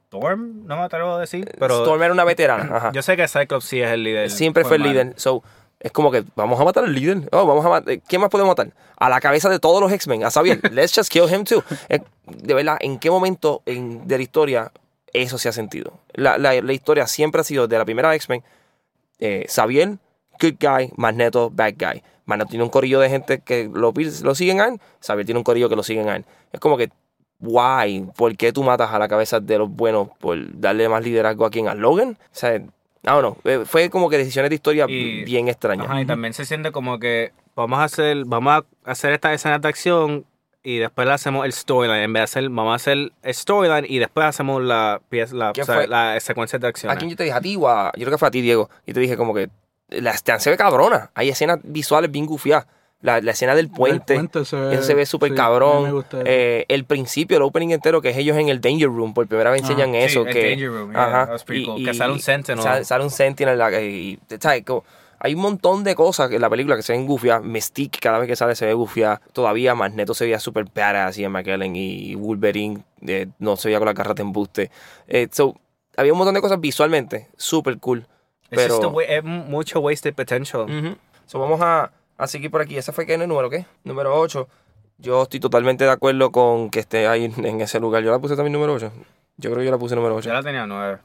[0.10, 2.92] Storm, no me atrevo a decir, pero Storm era una veterana, ajá.
[2.94, 4.32] yo sé que Cyclops sí es el líder.
[4.32, 5.14] siempre fue el líder.
[5.18, 5.44] So,
[5.80, 7.30] es como que vamos a matar al líder.
[7.32, 8.00] Oh, vamos a matar.
[8.08, 8.74] ¿Quién más podemos matar?
[8.98, 10.60] A la cabeza de todos los X-Men, a Xavier.
[10.74, 11.64] Let's just kill him too.
[11.90, 14.72] Eh, de verdad, ¿en qué momento en- de la historia
[15.14, 15.94] eso se ha sentido?
[16.14, 18.44] La, la- la historia siempre ha sido de la primera X-Men.
[19.20, 19.98] Eh, Xavier,
[20.42, 20.92] good guy.
[20.98, 22.02] Magneto, bad guy.
[22.26, 23.94] Magneto tiene un corillo de gente que lo,
[24.24, 24.82] lo siguen a él.
[25.06, 26.26] Xavier tiene un corillo que lo siguen a él.
[26.52, 26.90] Es como que,
[27.40, 28.06] why?
[28.16, 31.50] ¿Por qué tú matas a la cabeza de los buenos por darle más liderazgo a
[31.50, 31.68] quien?
[31.68, 32.18] ¿A Logan?
[32.22, 32.60] O sea,
[33.04, 33.38] no, no.
[33.46, 35.88] eh, Fue como que decisiones de historia Y- bien extrañas.
[35.88, 38.54] Ajá, y también se siente como que vamos a hacer, vamos
[38.86, 40.26] a hacer estas escenas de acción
[40.64, 42.04] y después le hacemos el storyline.
[42.04, 45.54] En vez de hacer, vamos a hacer el storyline y después hacemos la pieza, la,
[45.54, 46.92] ¿Qué o sea, la secuencia de acción.
[46.92, 47.36] ¿A quién yo te dije?
[47.36, 48.70] ¿A ti o a- Yo creo que fue a ti, Diego.
[48.86, 49.50] Y te dije como que
[49.90, 51.10] la escena se ve cabrona.
[51.16, 52.68] Hay escenas visuales bien gufiadas.
[53.02, 54.16] La, la escena del puente.
[54.16, 56.04] puente se ve- eso se ve súper sí, cabrón.
[56.26, 59.14] Eh, el principio, el opening entero, que es ellos en el Danger Room.
[59.14, 59.72] Por primera vez Ajá.
[59.72, 60.28] enseñan Sí, eso.
[60.28, 61.84] el que, Danger Room, yeah, was pretty cool.
[61.86, 62.62] Que sale un Sentinel.
[62.62, 63.58] Sale, sale un Sentinel.
[63.58, 64.66] la- y, ¿sabes?
[64.66, 64.84] Como-
[65.22, 67.44] hay un montón de cosas en la película que se ven gufiadas.
[67.44, 69.22] Mystique cada vez que sale se ve gufiada.
[69.32, 73.80] Todavía Magneto se veía súper badass y en McKellen y Wolverine eh, no se veía
[73.80, 74.72] con la garra de embuste.
[75.08, 75.56] Eh, so,
[75.96, 78.06] había un montón de cosas visualmente súper cool.
[78.50, 80.64] Pero, es mucho wasted potential.
[80.64, 80.96] Ujú.
[81.26, 82.78] So, vamos a, a seguir por aquí.
[82.78, 83.66] Ese fue que el número, ¿qué?
[83.84, 84.48] Número 8.
[85.00, 88.04] Yo estoy totalmente de acuerdo con que esté ahí en, ese lugar.
[88.04, 88.92] Yo la puse también número 8.
[89.38, 90.28] Yo creo que yo la puse número 8.
[90.28, 91.00] Yo la tenía nueve.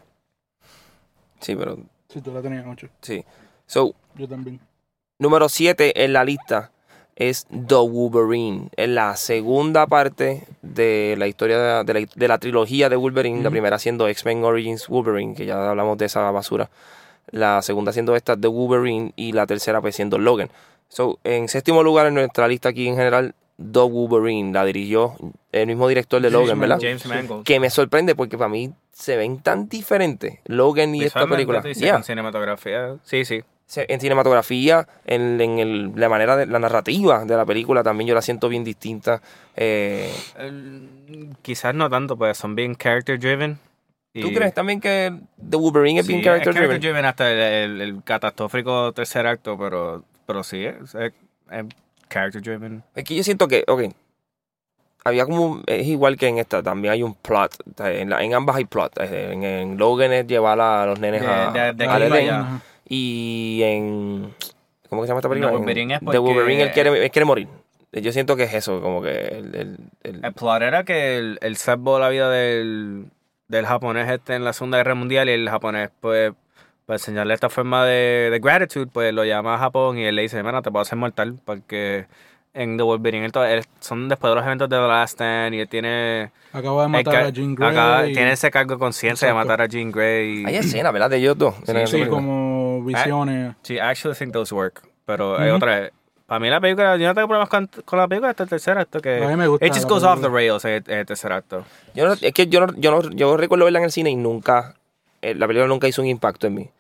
[1.41, 2.89] Sí, pero Sí, tú la tenías ocho.
[3.01, 3.25] sí.
[3.67, 4.61] So, Yo también.
[5.19, 6.71] número 7 en la lista
[7.17, 8.69] es The Wolverine.
[8.77, 12.97] Es la segunda parte de la historia de la, de la- de la trilogía de
[12.97, 13.43] Wolverine.
[13.43, 16.69] La primera siendo X-Men Origins Wolverine, que ya hablamos de esa basura.
[17.31, 20.51] La segunda siendo esta de Wolverine y la tercera pues siendo Logan.
[20.95, 24.53] So, en séptimo lugar en nuestra lista aquí en general, The Wolverine.
[24.53, 25.15] La dirigió
[25.53, 26.77] el mismo director de James Logan, ¿verdad?
[26.77, 27.01] Mangold.
[27.03, 27.45] James Mangold.
[27.45, 31.63] Que me sorprende porque para mí se ven tan diferentes Logan y esta película.
[31.63, 31.95] Yeah.
[31.95, 32.97] con cinematografía.
[33.03, 33.43] Sí, sí.
[33.77, 38.15] En cinematografía, en, en el- la manera de la narrativa de la película también yo
[38.15, 39.21] la siento bien distinta.
[39.57, 43.59] Eh, El- quizás no tanto, pues son bien character driven.
[44.13, 45.13] ¿Tú crees también que
[45.51, 46.69] The Wolverine es bien character driven?
[46.69, 47.31] character driven hasta
[47.65, 51.13] el- el catastrófico tercer acto, pero, pero sí, es, es-
[51.51, 51.65] es
[52.09, 52.83] character driven.
[52.95, 53.83] Es que yo siento que, ok,
[55.05, 58.57] había como, es igual que en esta, también hay un plot, en, la- en ambas
[58.57, 58.99] hay plot.
[59.01, 62.41] En, en Logan es llevar a los nenes De- a, de- de allá.
[62.41, 62.61] Ajá.
[62.89, 64.35] y en,
[64.89, 65.51] ¿cómo que se llama esta película?
[65.53, 67.49] No, En Wolverine es The porque- Wolverine él quiere, él quiere morir.
[67.93, 71.39] Yo siento que es eso, como que el, el- el- El plot era que el,
[71.43, 73.07] el salvó la vida del,
[73.49, 76.33] del japonés este en la Segunda Guerra Mundial y el japonés, pues,
[76.87, 80.23] para enseñarle esta forma de, de gratitude, pues lo llama a Japón y él le
[80.23, 82.07] dice, mira, te puedo hacer mortal, porque
[82.53, 85.69] en The Wolverine él son después de los eventos de The Last Stand y él
[85.69, 86.31] tiene...
[86.53, 87.71] Acaba de matar a Jean Grey.
[87.71, 90.43] acaba- y- tiene ese cargo de conciencia de matar a Jean Grey.
[90.43, 91.11] y- hay escenas, ¿verdad?
[91.11, 91.55] De ellos dos.
[91.87, 93.57] Sí, como visiones.
[93.63, 94.83] Sí, I actually think those work.
[95.07, 95.57] Pero hay Ujú.
[95.57, 95.91] otra.
[96.27, 98.79] Para mí la película, yo no tengo problemas con, con la película hasta el tercer
[98.79, 99.01] acto.
[99.01, 101.07] Que A mí me gusta It just goes off the rails en el, en el
[101.07, 101.65] tercer acto.
[101.95, 104.17] Yo no- es que yo no, yo no, yo recuerdo verla en el cine y
[104.17, 104.75] nunca,
[105.23, 106.71] eh, la película nunca hizo un impacto en mí.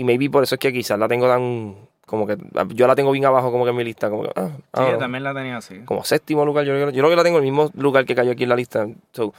[0.00, 1.74] Y maybe por eso es que quizás la tengo tan,
[2.06, 2.36] como que,
[2.74, 4.90] yo la tengo bien abajo como que en mi lista, como que, ah, Sí, ah,
[4.92, 5.80] yo también la tenía así.
[5.84, 8.14] como séptimo lugar, yo, creo- yo creo que la tengo en el mismo lugar que
[8.14, 8.86] cayó aquí en la lista.
[9.12, 9.34] So,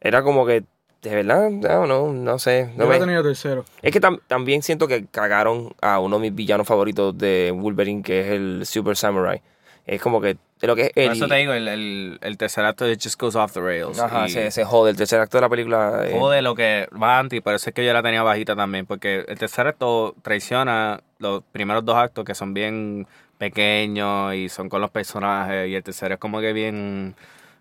[0.00, 0.62] era como que,
[1.02, 2.70] de verdad, no, no, no sé.
[2.76, 3.64] no Yo me- la tenía tercero.
[3.82, 8.02] Es que tam- también siento que cagaron a uno de mis villanos favoritos de Wolverine,
[8.04, 9.42] que es el Super Samurai.
[9.84, 12.64] Es como que, de lo que es Por eso te digo, el, el, el tercer
[12.64, 13.98] acto it just goes off the rails.
[13.98, 14.90] Ajá, y se, se jode.
[14.90, 16.04] El tercer acto de la película.
[16.06, 18.86] eh, Jode lo que va antes, por eso es que yo la tenía bajita también.
[18.86, 24.68] Porque el tercer acto traiciona los primeros dos actos que son bien pequeños y son
[24.68, 25.68] con los personajes.
[25.68, 27.14] Y el tercero es como que bien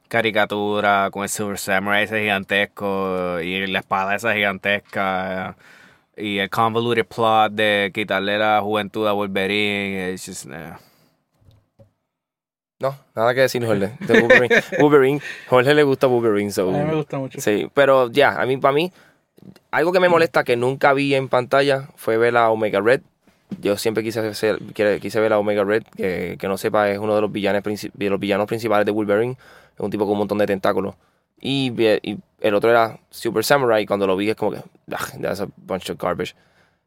[0.07, 5.55] caricatura, con el Silver Samurai ese gigantesco y la espada esa gigantesca.
[6.15, 10.13] Y el convoluted plot de quitarle la juventud a Wolverine.
[10.13, 10.45] It's just.
[12.83, 13.93] No, nada que decir, Jorge.
[14.01, 14.61] De Wolverine.
[14.77, 15.21] Wolverine.
[15.47, 16.51] Jorge le gusta Wolverine.
[16.51, 17.39] So, A mí me gusta mucho.
[17.39, 18.91] Sí, pero ya, a mí, para mí,
[19.71, 22.99] algo que me molesta que nunca vi en pantalla fue ver a Omega Red.
[23.61, 24.31] Yo siempre quise,
[24.99, 28.09] quise, ver a Omega Red, que, que no sepa, es uno de los, villanos, de
[28.09, 29.37] los villanos principales de Wolverine.
[29.75, 30.95] Es un tipo con un montón de tentáculos.
[31.39, 31.71] Y,
[32.41, 33.83] el otro era Super Samurai.
[33.83, 34.57] y Cuando lo vi es como que,
[34.91, 36.35] ah, that's a bunch of garbage.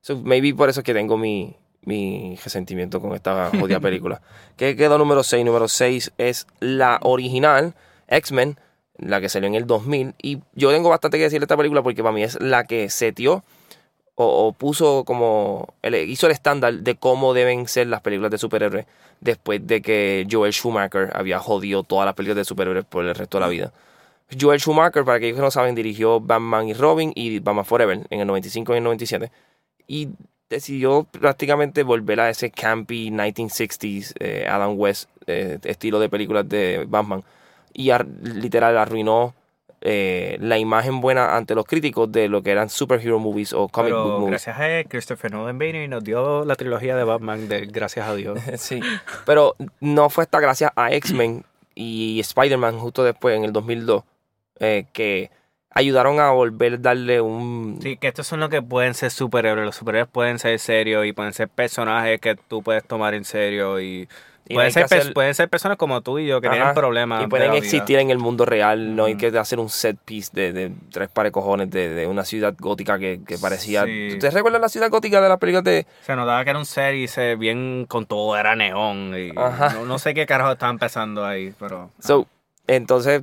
[0.03, 1.57] So, maybe por eso es que tengo mi,
[1.87, 4.21] mi resentimiento con esta jodida película.
[4.57, 5.45] ¿Qué quedó número 6?
[5.45, 7.75] Número 6 es la original,
[8.09, 8.59] X-Men,
[8.99, 10.15] la que salió en el 2000.
[10.21, 12.91] Y yo tengo bastante que decir de esta película porque para mí es la que
[12.91, 13.45] setió
[14.17, 18.87] o, o puso como, hizo el estándar de cómo deben ser las películas de superhéroes
[19.21, 23.39] después de que Joel Schumacher había jodido todas las películas de superhéroes por el resto
[23.39, 23.73] de la vida.
[24.39, 28.21] Joel Schumacher, para aquellos que no saben, dirigió Batman y Robin y Batman Forever en
[28.21, 29.31] el 95 y el 97.
[29.87, 30.09] Y
[30.49, 36.85] decidió prácticamente volver a ese campy 1960s eh, Adam West eh, estilo de películas de
[36.89, 37.23] Batman.
[37.73, 39.35] Y ar- literal arruinó
[39.83, 43.93] eh, la imagen buena ante los críticos de lo que eran superhero movies o comic
[43.93, 44.29] book movies.
[44.31, 48.07] gracias a él, Christopher Nolan vino y nos dio la trilogía de Batman, de, gracias
[48.09, 48.39] a Dios.
[48.57, 48.81] Sí,
[49.27, 51.45] pero no fue hasta gracias a X-Men
[51.75, 54.03] y Spider-Man justo después, en el 2002,
[54.61, 55.31] eh, que
[55.77, 57.79] ayudaron a volver a darle un...
[57.83, 59.67] Sí, que estos son los que pueden ser superhéroes.
[59.67, 63.79] Los superhéroes pueden ser serios y pueden ser personajes que tú puedes tomar en serio.
[63.81, 64.09] Y,
[64.49, 66.41] Y no hay pueden, ser, que pers- hacer- pueden ser personas como tú y yo
[66.41, 67.21] que Ajá, tienen problemas.
[67.21, 67.59] Y de pueden vida.
[67.59, 69.31] existir en el mundo real, no hay Ujú.
[69.33, 72.55] que hacer un set piece de, de tres pares de cojones de, de una ciudad
[72.59, 73.85] gótica que, que parecía...
[73.85, 74.09] Sí.
[74.13, 75.87] ¿Ustedes recuerdan la ciudad gótica de las películas de...
[76.03, 79.15] Se notaba que era un ser y se bien con todo, era neón.
[79.19, 81.91] Y no, no sé qué carajo estaban empezando ahí, pero.
[81.99, 82.27] So,
[82.67, 83.23] entonces,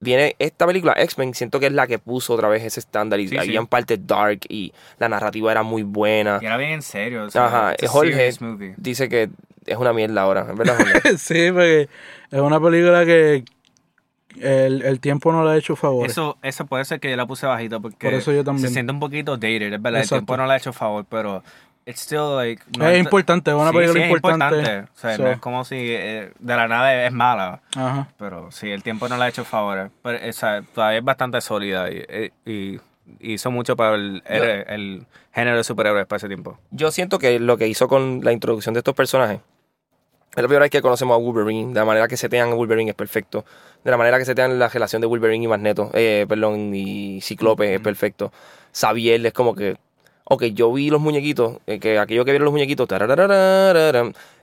[0.00, 3.24] viene esta película, X-Men, siento que es la que puso otra vez ese estándar y
[3.28, 3.38] Sí, sí.
[3.38, 6.38] habían partes dark y la narrativa era muy buena.
[6.42, 7.26] Y era bien en serio.
[7.32, 8.30] o Ajá, Jorge
[8.78, 9.28] dice que
[9.66, 11.00] es una mierda ahora, ¿es verdad, Jorge?
[11.18, 11.88] sí, porque
[12.30, 13.44] es una película que
[14.40, 16.06] el, el tiempo no le ha hecho favor.
[16.06, 18.68] Eso, eso puede ser que yo la puse bajito porque Por eso yo también.
[18.68, 20.00] se siente un poquito dated, es verdad.
[20.00, 20.14] Exacto.
[20.16, 21.42] El tiempo no le ha hecho favor, pero
[21.90, 22.62] it's still like.
[22.78, 24.78] no es es- importante, es una sí, película sí, es importante.
[24.80, 27.60] O sea, So, no es como si eh, de la nada es mala.
[27.76, 28.08] Ajá.
[28.18, 29.90] Pero sí, el tiempo no le ha hecho favor.
[30.02, 32.80] Pero esa, todavía es bastante sólida y, y-
[33.26, 36.58] y hizo mucho para el, el, el género de superhéroes para ese tiempo.
[36.70, 39.40] Yo siento que lo que hizo con la introducción de estos personajes
[40.30, 41.72] Es la primera vez que conocemos a Wolverine.
[41.74, 43.44] De la manera que se tengan a Wolverine es perfecto.
[43.82, 47.20] De la manera que se tengan la relación de Wolverine y Magneto, eh, perdón, y
[47.20, 48.30] Ciclope es perfecto.
[48.72, 49.76] Xavier es como que,
[50.32, 52.86] ok, yo vi los muñequitos, eh, que aquello que vieron los muñequitos,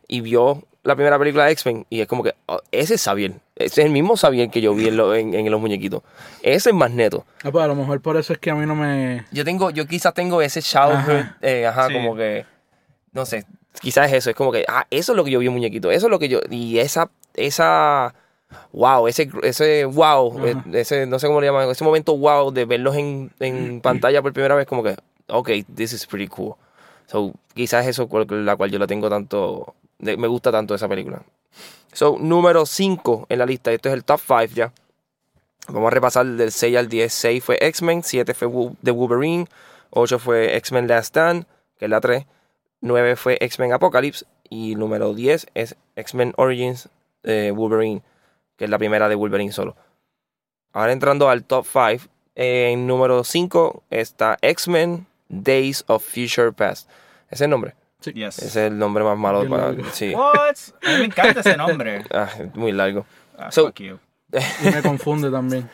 [0.10, 3.34] y vio la primera película de X-Men, y es como que, oh, ese es Xavier.
[3.56, 6.02] Ese es el mismo Xavier que yo vi en, lo- en- en los muñequitos.
[6.42, 7.26] Ese es Magneto.
[7.44, 9.26] Ah, pues a lo mejor por eso es que a mí no me...
[9.32, 11.38] Yo tengo, yo quizás tengo ese childhood, Ajá.
[11.42, 11.94] eh, ajá, Sí.
[11.94, 12.46] como que,
[13.12, 13.46] no sé,
[13.82, 15.92] quizás es eso, es como que, ah, eso es lo que yo vi en muñequito,
[15.92, 18.14] eso es lo que yo, y esa, esa,
[18.72, 20.48] wow, ese, ese wow, Ajá.
[20.50, 24.22] eh, ese, no sé cómo le llaman, ese momento wow de verlos en, en pantalla
[24.22, 24.96] por primera vez, como que,
[25.28, 26.56] ok, this is pretty cool.
[27.08, 31.24] So, quizás eso la cual yo la tengo tanto, me gusta tanto esa película.
[31.94, 34.74] So, número 5 en la lista, esto es el top 5 ya.
[35.70, 37.12] Vamos a repasar del 6 al 10.
[37.12, 38.48] 6 fue X-Men, 7 fue
[38.84, 39.48] The Wolverine,
[39.92, 41.46] 8 fue X-Men Last Stand,
[41.78, 42.26] que es la 3,
[42.82, 46.90] 9 fue X-Men Apocalypse y número 10 es X-Men Origins
[47.24, 48.02] eh, Wolverine,
[48.56, 49.76] que es la primera de Wolverine solo.
[50.74, 56.90] Ahora entrando al top 5, en número 5 está X-Men Days of Future Past.
[57.28, 57.76] Ese es el nombre.
[58.14, 58.38] Yes.
[58.40, 59.68] Ese es el nombre más malo para.
[59.74, 59.84] largo.
[59.92, 60.14] Sí.
[60.14, 60.56] What?
[60.86, 62.04] A mí me encanta ese nombre.
[62.14, 63.06] Ah, es muy largo.
[63.38, 64.00] Ah, So- fuck you.
[64.64, 65.70] Y me confunde también.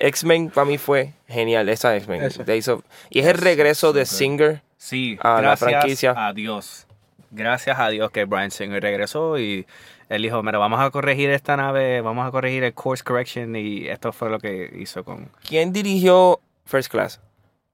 [0.00, 1.68] X-Men para mí fue genial.
[1.68, 2.24] Esa X-Men.
[2.26, 4.06] Of- Y es el regreso de.
[4.06, 4.62] Singer.
[4.76, 6.14] Sí, a la gracias franquicia.
[6.26, 6.86] a Dios.
[7.30, 9.66] Gracias a Dios que Brian Singer regresó y
[10.08, 13.86] él dijo, mira, vamos a corregir esta nave, vamos a corregir el course correction y
[13.88, 17.20] esto fue lo que hizo con ¿Quién dirigió First Class?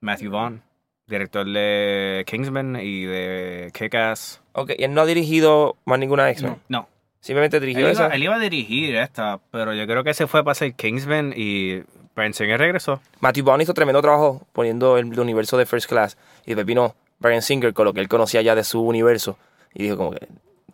[0.00, 0.62] Matthew Vaughn,
[1.06, 4.40] director de Kingsman y de Kick-Ass.
[4.52, 6.56] Ok, y él no ha dirigido más ninguna X-Men.
[6.68, 6.88] No,
[7.24, 8.04] Simplemente él dirigió esa.
[8.04, 11.32] iba, él iba a dirigir esta, pero yo creo que se fue para hacer Kingsman
[11.34, 11.82] y
[12.14, 13.00] Brian Singer regresó.
[13.20, 16.18] Matthew Vaughn hizo tremendo trabajo poniendo el, universo de First Class.
[16.44, 19.38] Y después vino Brian Singer con lo que él conocía ya de su universo.
[19.72, 20.28] Y dijo como que,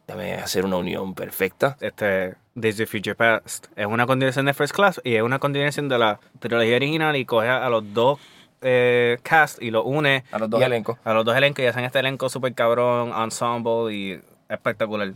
[0.09, 1.77] déjame hacer una unión perfecta.
[1.81, 5.89] este Days of Future Past es una continuación de First Class y es una continuación
[5.89, 8.19] de la trilogía original y coge a los dos
[8.63, 10.99] eh, cast y los une A los dos y elencos.
[11.05, 15.13] a los dos elencos y hacen este elenco super cabrón ensemble y espectacular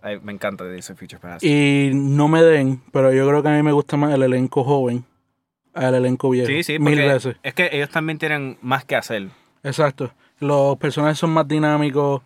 [0.00, 3.48] Ay, me encanta Days of Future Past Y no me den, pero yo creo que
[3.48, 5.04] a mí me gusta más el elenco joven
[5.74, 6.48] al elenco viejo.
[6.48, 7.36] sí sí Mil veces.
[7.42, 9.28] es que ellos también tienen más que hacer
[9.62, 10.12] Exacto.
[10.40, 12.20] Los personajes son más dinámicos,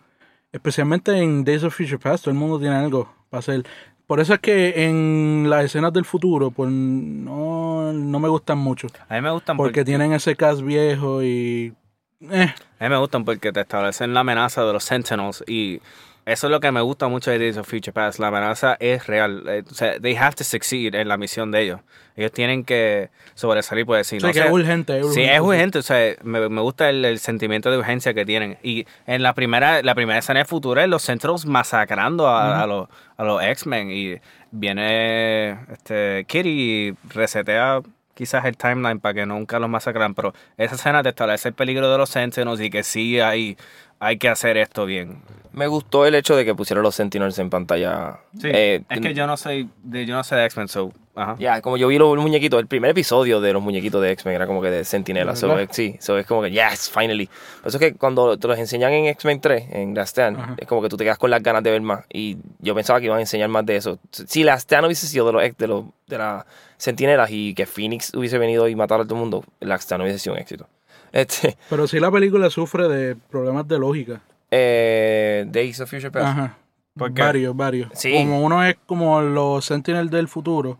[0.51, 3.63] especialmente en Days of Future Past, todo el mundo tiene algo para hacer.
[4.07, 8.87] Por eso es que en las escenas del futuro, pues no, no me gustan mucho.
[9.09, 11.73] a mí me gustan Porque tienen ese cast viejo y...
[12.21, 15.81] eh, A mí me gustan porque te establecen la amenaza de los Sentinels y
[16.27, 18.19] eso es lo que me gusta mucho de Days of Future Past.
[18.19, 19.43] La amenaza es real.
[19.47, 21.79] Eh, O sea, they have to succeed en la misión de ellos.
[22.15, 25.03] Ellos tienen que sobresalir, pues si o sea, no que se- es urgente.
[25.13, 28.57] Sí, es urgente, o sea, me, me gusta el, el sentimiento de urgencia que tienen.
[28.63, 32.87] Y en la primera, la primera escena de Futura, los Sentinels masacrando a, a los,
[33.17, 33.91] a los X-Men.
[33.91, 34.19] Y
[34.51, 37.81] viene este Kitty y resetea
[38.15, 40.15] quizás el timeline para que nunca los masacran.
[40.15, 43.57] Pero esa escena te establece el peligro de los Sentinels y que sí hay,
[43.99, 45.21] hay que hacer esto bien.
[45.53, 48.19] Me gustó el hecho de que pusieron los Sentinels en pantalla.
[48.43, 51.35] Eh, es que yo no soy de, yo no sé de X-Men, so, ajá.
[51.39, 54.45] Ya, como yo vi los muñequitos, el primer episodio de los muñequitos de X-Men era
[54.45, 55.31] como que de Sentinela.
[55.31, 57.25] ¿De So, sí, so, es como que, yes, finally.
[57.25, 60.55] Por eso es que cuando te los enseñan en X-Men 3, en Last Stand, Ajá.
[60.59, 62.05] es como que tú te quedas con las ganas de ver más.
[62.13, 63.97] Y yo pensaba que iban a enseñar más de eso.
[64.11, 66.45] Si Last Stand hubiese sido de los de, los, de las
[66.77, 70.19] Sentinelas y que Phoenix hubiese venido y matado a todo el mundo, Last Stand hubiese
[70.19, 70.67] sido un éxito.
[71.11, 74.21] Este, Pero sí la película sufre de problemas de lógica.
[74.51, 76.25] eh, Days of Future Past.
[76.25, 76.57] Ajá.
[76.97, 77.21] ¿Por qué?
[77.21, 77.89] Varios, varios.
[77.93, 78.13] Sí.
[78.13, 80.79] Como uno es como los Sentinels del futuro.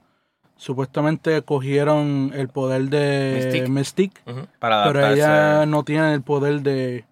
[0.55, 3.69] Supuestamente cogieron el poder de Mystique.
[3.69, 4.21] Mystique.
[4.59, 7.05] Para pero ella no tiene el poder de,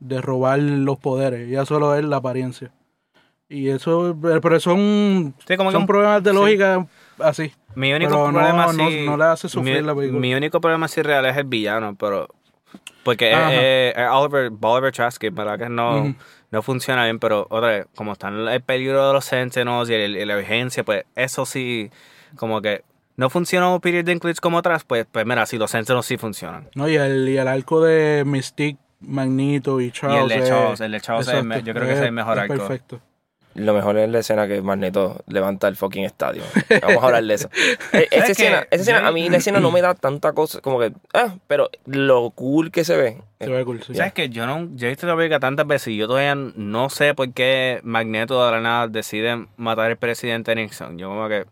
[0.00, 1.48] de robar los poderes.
[1.48, 2.72] Ella solo es la apariencia.
[3.48, 6.36] Y eso, pero son, Sí, como que son problemas de sí.
[6.36, 6.86] lógica
[7.20, 7.52] así.
[7.76, 10.20] Mi único Pero problema no- sí- no le hace sufrir mi, la película.
[10.20, 12.28] Mi único problema sí real es el villano, pero
[13.02, 16.14] porque es- es Oliver, Oliver Trask, verdad que no, Ujú.
[16.50, 19.94] no funciona bien, pero otra vez, como está en el peligro de los Sentinels y,
[19.94, 21.90] el- y la urgencia, pues eso sí,
[22.36, 22.84] como que
[23.16, 26.68] no funcionó Peter Dinklage como otras, pues, pues mira, sí, los Sentinels sí funcionan.
[26.74, 26.88] ¿no?
[26.88, 30.18] Y, el, y el arco de Mystique, Magneto y Charles.
[30.18, 32.38] y el de es- Charles, el de Charles es yo creo que es el mejor
[32.38, 32.54] arco.
[32.54, 33.00] Perfecto.
[33.60, 36.42] Lo mejor es la escena que Magneto levanta el fucking estadio.
[36.82, 37.48] Vamos a hablar de eso.
[37.92, 40.60] Eh, esa, ¿Sabes escena, esa escena, a mí la escena no me da tanta cosa,
[40.60, 43.18] como que, ah, pero lo cool que se ve.
[43.40, 43.94] Se ve cool, sí.
[43.94, 46.88] ¿Sabes que Yo no, yo he visto la película tantas veces y yo todavía no
[46.90, 50.98] sé por qué Magneto de la nada decide matar al presidente Nixon.
[50.98, 51.46] Yo como que,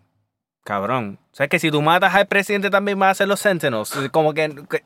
[0.65, 1.19] cabrón.
[1.33, 3.93] ¿Sabes que si tú matas al presidente también vas a hacer los Sentinels?
[4.13, 4.55] Como que...
[4.71, 4.85] que-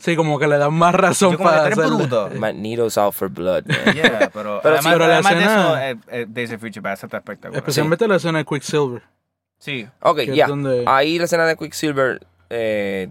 [0.00, 1.86] Sí, como que le dan más razón como para hacerle.
[1.96, 2.30] bruto.
[2.36, 3.94] Magneto's out for blood, man.
[3.94, 6.60] Yeah, pero, Pero además, sí, pero la además de escena- eso, eh, eh, Days of
[6.60, 7.58] Future Past está espectacular.
[7.58, 9.02] Especialmente la escena de Quicksilver.
[9.58, 9.86] Sí.
[10.00, 10.46] Ok, ya.
[10.46, 12.20] donde- Ahí la escena de Quicksilver.
[12.48, 13.08] Eh,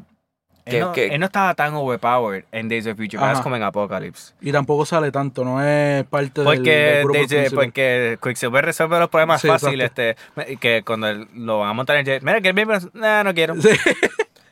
[0.65, 3.55] Él, que, no, que- él no estaba tan overpowered en Days of Future Past como
[3.55, 4.33] en Apocalypse.
[4.41, 7.49] Y tampoco sale tanto, no es parte del, del Porque, grupo principal.
[7.65, 9.79] porque Quicksilver resuelve los problemas Sí, fácil.
[9.81, 10.15] Este,
[10.59, 12.23] que cuando él- lo van a montar en el jet.
[12.23, 12.73] Mira, que el mismo.
[12.93, 13.55] Nah, no quiero.
[13.61, 13.69] Sí.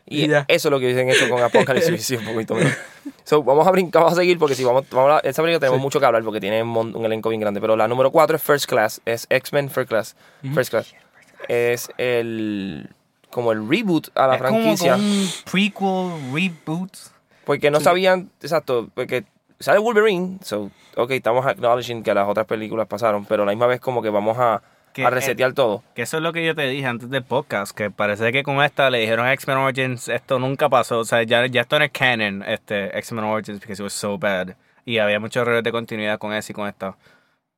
[0.07, 0.45] Y y ya.
[0.47, 1.97] eso es lo que dicen hecho con Apocalypse.
[1.97, 2.73] sí, un poquito menos.
[3.23, 5.79] So, vamos a brincar, vamos a seguir porque si vamos, vamos a, esta película tenemos
[5.79, 5.83] Sí.
[5.83, 7.59] mucho que hablar porque tiene un, un elenco bien grande.
[7.61, 10.15] Pero la número 4 es First Class, es X-Men First Class.
[10.53, 10.95] First Class.
[11.47, 12.89] Es el
[13.29, 14.93] como el reboot a la Es franquicia.
[14.93, 16.91] como un prequel, reboot.
[17.45, 19.25] Porque no sabían, exacto, porque
[19.59, 23.67] sale Wolverine, so, ok, estamos acknowledging que las otras películas pasaron, pero a la misma
[23.67, 24.61] vez como que vamos a,
[24.97, 25.83] Que, a resetear todo.
[25.93, 28.63] Que eso es lo que yo te dije antes del podcast, que parece que con
[28.63, 31.85] esta le dijeron a X-Men Origins, esto nunca pasó, o sea, ya, ya esto no
[31.85, 34.55] es canon, este, X-Men Origins, because it was so bad.
[34.85, 36.97] Y había muchos errores de continuidad con eso y con esto.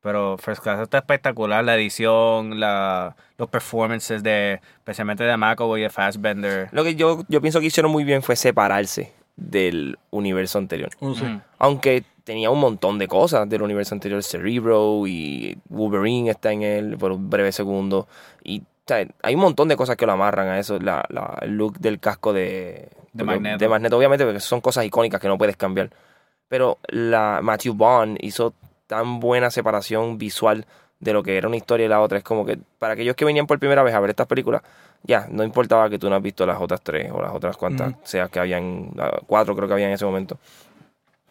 [0.01, 5.83] Pero First Class está espectacular, la edición, la, los performances de, especialmente de McAvoy y
[5.83, 6.67] de Fassbender.
[6.73, 10.89] Lo que yo, yo pienso que hicieron muy bien fue separarse del universo anterior.
[10.99, 11.23] Oh, sí.
[11.23, 11.41] Ujú.
[11.57, 16.97] Aunque tenía un montón de cosas del universo anterior, Cerebro y Wolverine está en él
[16.97, 18.07] por un breve segundo.
[18.43, 21.37] Y o sea, hay un montón de cosas que lo amarran a eso, la, la-
[21.41, 23.57] el look del casco de, De porque- Magneto.
[23.59, 25.89] de Magneto, obviamente, porque son cosas icónicas que no puedes cambiar.
[26.47, 28.53] Pero la Matthew Bond hizo
[28.87, 30.65] tan buena separación visual
[31.00, 32.18] de lo que era una historia y la otra.
[32.18, 34.62] Es como que para aquellos que venían por primera vez a ver estas películas,
[35.04, 37.91] ya, no importaba que tú no has visto las otras tres o las otras cuantas,
[37.93, 38.00] Ujú.
[38.04, 40.38] sea que habían, ah, cuatro creo que había en ese momento.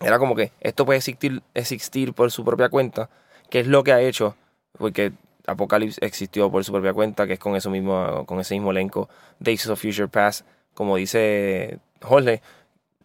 [0.00, 3.10] Era como que esto puede existir, existir por su propia cuenta,
[3.50, 4.36] que es lo que ha hecho,
[4.78, 5.12] porque
[5.46, 9.08] Apocalypse existió por su propia cuenta, que es con eso mismo, con ese mismo elenco,
[9.40, 12.40] Days of Future Past, como dice Jorge,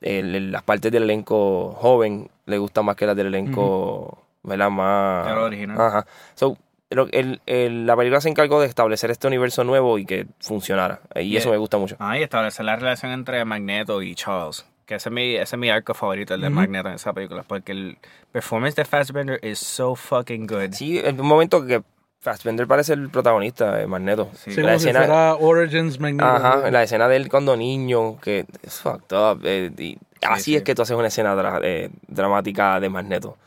[0.02, 4.70] el- el- las partes del elenco joven le gustan más que las del elenco, ¿verdad?
[4.70, 5.28] Más...
[5.28, 5.80] El original.
[5.82, 6.06] Ajá.
[6.36, 6.58] So,
[6.90, 11.00] lo- el- el- la película se encargó de establecer este universo nuevo y que funcionara.
[11.16, 11.52] Y eso Yeah.
[11.54, 11.96] me gusta mucho.
[12.00, 14.66] Ah, y establecer la relación entre Magneto y Charles.
[14.86, 16.56] Que ese es mi, ese es mi arco favorito, el de Ujú.
[16.58, 17.44] Magneto en esa película.
[17.48, 17.98] Porque el
[18.32, 20.74] performance de Fassbender is so fucking good.
[20.74, 21.82] Sí, en un momento que
[22.20, 24.30] Fassbender parece el protagonista de Magneto.
[24.36, 24.52] Sí.
[24.54, 26.26] Sí, la como si escena- fuera Origins Magneto.
[26.26, 29.42] Ajá, la escena de él cuando niño, que es fucked up.
[29.46, 30.56] eh, y así sí.
[30.58, 33.38] es que tú haces una escena dra- eh, dramática de Magneto.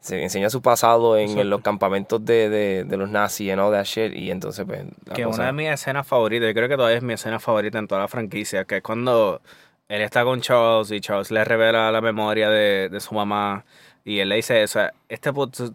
[0.00, 3.70] Se enseña su pasado en, en los campamentos de, de, de los nazis and all
[3.72, 4.14] that shit.
[4.14, 4.84] Y entonces, pues.
[5.06, 7.38] la Que cosa- una de mis escenas favoritas, yo creo que todavía es mi escena
[7.38, 9.42] favorita en toda la franquicia, que es cuando
[9.88, 13.64] él está con Charles y Charles le revela la memoria de, de su mamá
[14.04, 15.30] y él le dice, o sea, este,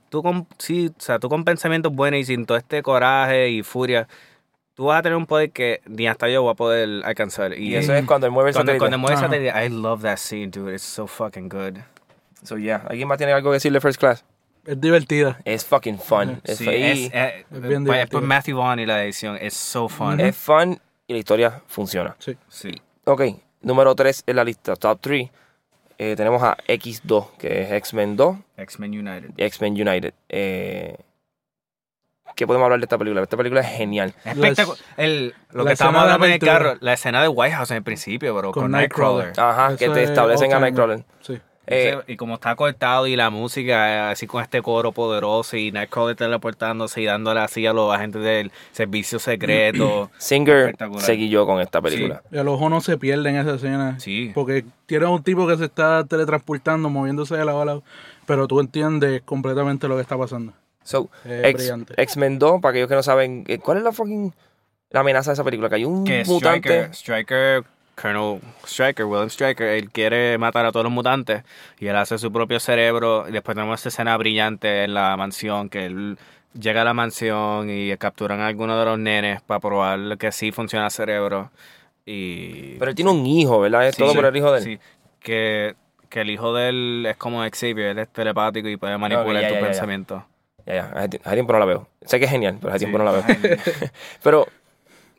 [0.10, 3.62] tú, con, sí, o sea, tú con pensamientos buenos y sin todo este coraje y
[3.62, 4.08] furia,
[4.74, 7.54] tú vas a tener un poder que ni hasta yo voy a poder alcanzar.
[7.54, 8.80] Y, Y eso es cuando él mueve el cuando, satélite.
[8.80, 11.78] cuando mueve el satélite, I love that scene, dude, it's so fucking good.
[12.46, 12.84] So, yeah.
[12.88, 14.24] ¿Alguien más tiene algo que decirle First Class?
[14.66, 15.40] Es divertida.
[15.46, 16.42] Es fucking fun.
[16.44, 19.88] Es, Sí, es, es, Es bien pues, por Matthew Vaughn y la edición, es so
[19.88, 20.20] fun.
[20.20, 22.16] es fun y la historia funciona.
[22.20, 22.36] Sí.
[22.48, 22.72] Sí.
[23.06, 23.22] Ok,
[23.62, 25.30] número 3 en la lista, top 3.
[25.98, 29.30] tenemos a X2, que es X-Men 2 X-Men United.
[29.38, 30.14] X-Men United.
[30.30, 30.98] Eh,
[32.36, 33.22] ¿Qué podemos hablar de esta película?
[33.22, 34.14] Esta película es genial.
[34.26, 34.80] Espectacular.
[34.98, 37.84] El, lo que estábamos hablando en el carro, la escena de White House en el
[37.84, 39.40] principio, bro, con, Con Nightcrawler.
[39.40, 41.06] Ajá, que te es establecen a Nightcrawler.
[41.22, 41.40] Sí.
[41.68, 45.58] Eh, Ese- y como está cortado y la música eh, así con este coro poderoso
[45.58, 50.12] y Nightcrawler teleportándose y dándole así a los agentes del servicio secreto.
[50.18, 51.02] Singer espectacular.
[51.04, 52.22] seguí yo con esta película.
[52.32, 54.00] Y el ojo no se pierde en esa escena.
[54.00, 54.32] Sí.
[54.36, 57.84] Porque tienes un tipo que se está teletransportando, moviéndose de lado a lado.
[58.26, 60.54] Pero tú entiendes completamente lo que está pasando.
[60.84, 61.94] So, brillante.
[61.98, 64.34] X-Men 2, para aquellos que no saben, eh, ¿cuál es la fucking
[64.92, 65.68] la amenaza de esa película?
[65.70, 66.70] Que hay un que mutante.
[66.92, 67.64] Striker, Striker,
[68.00, 71.44] Colonel Striker, William Striker, él quiere matar a todos los mutantes
[71.80, 73.26] y él hace su propio cerebro.
[73.28, 76.18] Y después tenemos esta escena brillante en la mansión que él
[76.60, 80.52] llega a la mansión y capturan a alguno de los nenes para probar que sí
[80.52, 81.52] funciona el cerebro.
[82.06, 83.88] Y Pero él tiene un hijo, ¿verdad?
[83.88, 84.64] Es Sí, todo por el hijo de él.
[84.64, 84.80] Sí,
[85.22, 85.76] que,
[86.10, 89.50] que el hijo de él es como Xavier, él es telepático y puede manipular ya,
[89.50, 90.24] tus pensamientos.
[90.66, 91.88] Ya, ya, hace, ti- hace tiempo no la veo.
[92.06, 93.24] Sé que es genial, pero hace tiempo no la veo.
[94.24, 94.48] Pero,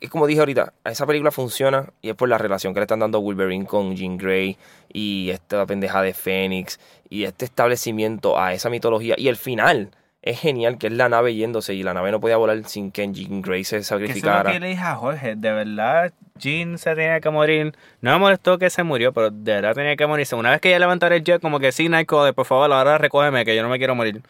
[0.07, 3.01] es como dije ahorita, esa película funciona y es por la relación que le están
[3.01, 4.57] dando Wolverine con Jean Grey
[4.93, 9.15] y esta pendeja de Fénix y este establecimiento a esa mitología.
[9.19, 9.91] Y el final
[10.23, 13.09] es genial, que es la nave yéndose y la nave no podía volar sin que
[13.13, 14.53] Jean Grey se Que eso es lo sacrificara.
[14.53, 17.75] que le dije a Jorge, de verdad, Jean se tenía que morir.
[18.01, 20.35] No me molestó que se murió, pero de verdad tenía que morirse.
[20.35, 23.45] Una vez que ella levantara el jet, como que sí, Nightcrawler, por favor, ahora recógeme,
[23.45, 24.23] que yo no me quiero morir.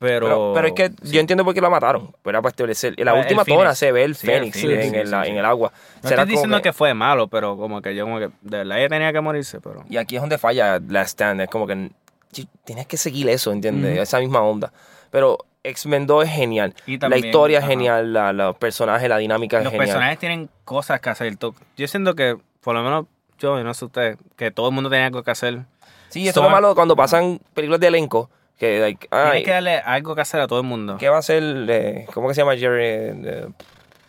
[0.00, 2.12] Pero, Pero, pero es que yo entiendo por qué la mataron.
[2.22, 2.94] Pero era para establecer.
[2.96, 5.10] En la Ah, el última toma se ve el Sí, Fénix en, sí, el, sí,
[5.10, 5.30] la- sí.
[5.30, 5.72] en el agua.
[6.02, 6.72] No Será estoy diciendo que...
[6.72, 9.84] fue malo, pero como que yo como que de verdad ella tenía que morirse, pero...
[9.90, 11.40] Y aquí es donde falla la stand.
[11.40, 11.90] Es como que
[12.30, 13.98] sí, tienes que seguir eso, ¿entiendes?
[13.98, 14.72] Esa misma onda.
[15.10, 16.74] Pero X-Men 2 es genial.
[16.86, 17.70] Y la también, historia es ajá.
[17.72, 19.86] genial, la- los personajes, la dinámica es Los genial.
[19.88, 21.36] personajes tienen cosas que hacer.
[21.76, 23.06] Yo siento que, por lo menos
[23.40, 25.62] yo, y no sé usted, que todo el mundo tenía algo que hacer.
[26.08, 28.30] Sí, esto es Son- lo malo cuando pasan películas de elenco.
[28.58, 30.96] Que, like, ay, Tienes que darle algo que hacer a todo el mundo.
[30.98, 31.42] ¿qué va a ser?
[31.68, 32.84] eh, ¿Cómo que se llama Jerry?
[32.84, 33.46] eh,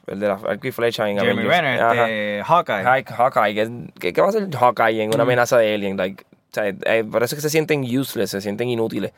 [0.08, 1.56] el de la arco y flecha en Jeremy Avengers?
[1.62, 1.94] Renner, Ajá.
[2.10, 2.84] este, Hawkeye.
[2.84, 3.70] Hawk- Hawkeye,
[4.00, 5.98] ¿qué, qué, va a hacer Hawkeye en una amenaza de alien?
[5.98, 9.14] Like, o sea, eh, por eso es que se sienten useless, se sienten inútiles.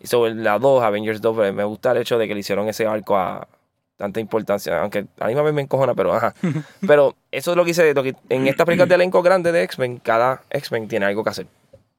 [0.00, 2.68] Y sobre la 2, Avengers 2, pues, me gusta el hecho de que le hicieron
[2.68, 3.48] ese arco a
[3.96, 6.34] tanta importancia, aunque a mí me encojona, pero ajá.
[6.86, 9.62] pero eso es lo que hice, lo que, en estas películas de elenco grande de
[9.62, 11.46] X-Men, cada X-Men tiene algo que hacer.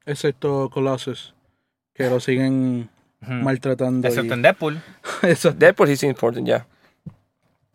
[0.04, 1.34] Excepto Colossus,
[1.96, 2.88] que lo siguen
[3.20, 4.06] maltratando.
[4.08, 4.80] Excepto y- en Deadpool.
[5.22, 5.52] Eso.
[5.52, 6.66] Deadpool is important, ya.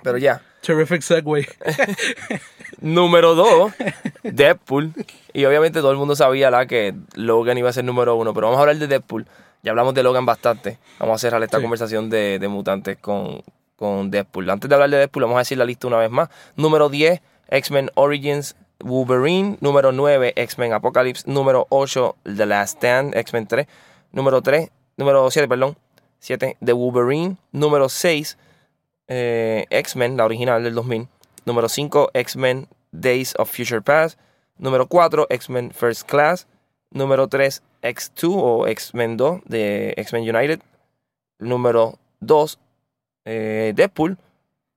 [0.03, 0.41] Pero ya.
[0.61, 1.47] Terrific segue.
[2.81, 3.73] Número 2,
[4.23, 4.93] Deadpool.
[5.33, 8.33] Y obviamente todo el mundo sabía la que Logan iba a ser número uno.
[8.33, 9.27] Pero vamos a hablar de Deadpool.
[9.63, 10.79] Ya hablamos de Logan bastante.
[10.99, 11.61] Vamos a cerrar esta Sí.
[11.63, 13.43] conversación de, de mutantes con,
[13.75, 14.49] con Deadpool.
[14.49, 16.29] Antes de hablar de Deadpool, vamos a decir la lista una vez más.
[16.55, 19.57] Número 10, X-Men Origins Wolverine.
[19.61, 21.23] Número 9, X-Men Apocalypse.
[21.29, 23.67] Número 8, The Last Stand, X-Men 3.
[24.11, 25.77] Número 3, número 7, perdón.
[26.19, 27.37] 7, The Wolverine.
[27.51, 28.37] Número 6,
[29.07, 31.07] eh, X-Men, la original del 2000.
[31.45, 34.19] Número 5, X-Men Days of Future Past.
[34.57, 36.47] Número 4, X-Men First Class.
[36.91, 40.59] Número 3, X2 o X-Men 2 de X-Men United.
[41.39, 42.59] Número 2,
[43.25, 44.17] eh, Deadpool.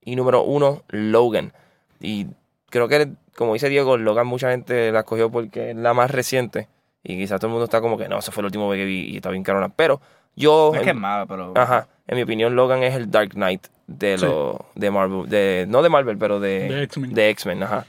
[0.01, 1.53] Y número 1, Logan.
[2.01, 2.27] Y
[2.71, 6.69] creo que, como dice Diego, Logan mucha gente la escogió porque es la más reciente.
[7.05, 9.11] Y quizás todo el mundo está como que no, ese fue el último que vi
[9.13, 9.69] y está bien carona.
[9.69, 10.01] Pero
[10.35, 10.71] yo.
[10.73, 11.53] No es que es malo, pero...
[11.55, 11.87] Ajá.
[12.07, 14.25] En mi opinión, Logan es el Dark Knight de Sí.
[14.25, 15.29] lo de Marvel.
[15.29, 17.15] De, no de Marvel, pero de, De X-Men.
[17.15, 17.87] de X-Men, ajá.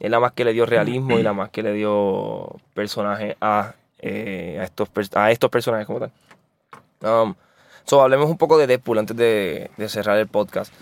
[0.00, 3.74] Es la más que le dio realismo y la más que le dio personaje a,
[4.00, 6.10] eh, a, estos, a estos personajes como tal.
[7.02, 7.34] Um,
[7.84, 10.72] so, hablemos un poco de Deadpool antes de, de cerrar el podcast.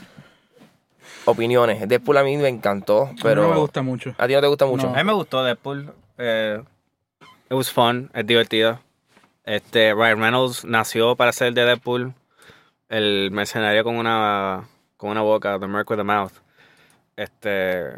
[1.27, 1.87] Opiniones.
[1.87, 3.43] Deadpool a mí me encantó, pero...
[3.43, 4.15] no me gusta mucho.
[4.17, 4.87] ¿A ti no te gusta mucho?
[4.87, 4.95] No.
[4.95, 5.93] A mí me gustó Deadpool.
[6.17, 6.63] Eh,
[7.51, 8.81] it was fun, es divertido.
[9.45, 12.15] Este, Ryan Reynolds nació para ser de Deadpool.
[12.89, 16.33] El mercenario con una, con una boca, The Merc with a Mouth.
[17.17, 17.91] Este,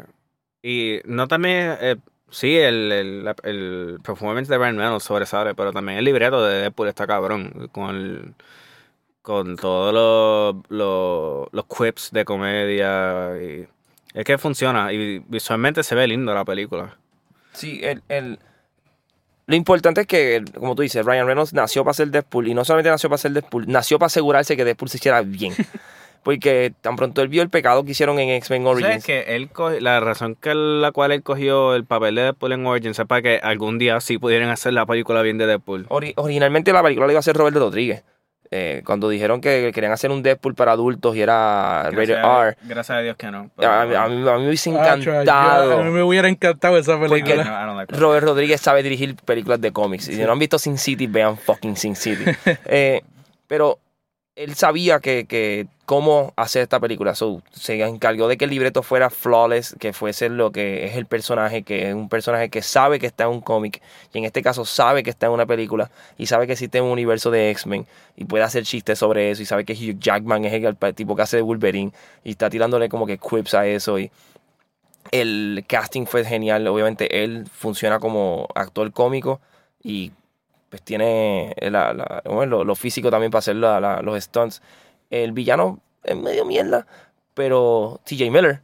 [0.61, 1.95] y no también, eh,
[2.29, 6.87] sí, el, el, el performance de Ryan Reynolds sobresale, pero también el libreto de Deadpool
[6.89, 7.69] está cabrón.
[7.71, 8.33] Con, el-
[9.21, 13.35] con todos los, los, los quips de comedia.
[13.37, 16.97] Es que funciona y visualmente se ve lindo la película.
[17.53, 18.37] Sí, el, el-
[19.45, 22.63] lo importante es que, como tú dices, Ryan Reynolds nació para ser Deadpool y no
[22.65, 25.53] solamente nació para ser Deadpool, nació para asegurarse que Deadpool se hiciera bien.
[26.23, 29.05] Porque tan pronto él vio el pecado que hicieron en X-Men ¿Sabes Origins.
[29.05, 29.49] que él
[29.81, 33.21] la razón que la cual él cogió el papel de Deadpool en Origins es para
[33.21, 35.85] que algún día sí pudieran hacer la película bien de Deadpool?
[35.89, 38.03] Ori- originalmente la película la iba a hacer Roberto Rodríguez.
[38.55, 42.57] Eh, cuando dijeron que querían hacer un Deadpool para adultos y era rated Gracias, R.
[42.69, 43.49] gracias a Dios que no.
[43.57, 45.79] A, mí- a mí, a mí me hubiese Ah, yo- encantado.
[45.79, 47.73] a mí me hubiera encantado esa película.
[47.75, 47.95] like.
[47.97, 50.07] Robert Rodríguez sabe dirigir películas de cómics.
[50.07, 52.25] Y si no han visto Sin City, vean fucking Sin City.
[52.65, 53.01] Eh,
[53.47, 53.79] pero
[54.35, 57.13] él sabía que, cómo hacer esta película.
[57.13, 61.05] So, se encargó de que el libreto fuera flawless, que fuese lo que es el
[61.05, 63.81] personaje, que es un personaje que sabe que está en un cómic,
[64.11, 66.89] y en este caso sabe que está en una película, y sabe que existe un
[66.89, 70.53] universo de X-Men, y puede hacer chistes sobre eso, y sabe que Hugh Jackman es
[70.53, 71.91] el, el tipo que hace de Wolverine,
[72.23, 74.09] y está tirándole como que quips a eso, y
[75.11, 76.65] el casting fue genial.
[76.67, 79.41] Obviamente él funciona como actor cómico
[79.83, 80.11] y
[80.73, 84.63] pues tiene la- la- lo, físico también para hacer la- los stunts.
[85.11, 86.87] El villano es medio mierda,
[87.35, 88.63] pero TJ Miller.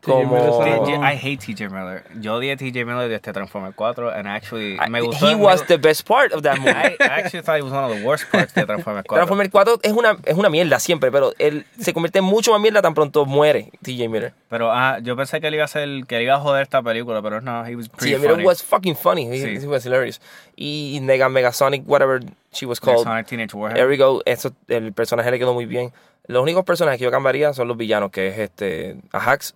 [0.00, 0.24] Como...
[0.24, 2.02] Miller T- sabe- J- I hate TJ Miller.
[2.20, 5.26] Yo odié a TJ Miller desde Transformers 4 and actually me I- gustó.
[5.28, 6.70] He me- was the best part of that movie.
[6.70, 9.16] I, I actually thought he was one of the worst parts de Transformers 4.
[9.18, 12.60] Transformers 4 es una, es una mierda siempre, pero él se convierte en mucho más
[12.62, 14.32] mierda tan pronto muere TJ Miller.
[14.48, 16.82] Pero ah, yo pensé que él iba a ser que él iba a joder esta
[16.82, 18.46] película, pero no, he was pretty TJ Miller funny.
[18.46, 19.26] was fucking funny.
[19.26, 19.62] He, Sí.
[19.62, 20.20] he was hilarious.
[20.56, 22.20] Y Nega Megasonic, whatever
[22.52, 23.04] she was called.
[23.04, 23.76] Sonic Teenage Warhead.
[23.76, 24.22] There we go.
[24.24, 25.92] Eso, el personaje le quedó muy bien.
[26.28, 29.54] Los únicos personajes que yo cambiaría son los villanos, que es este Ajax.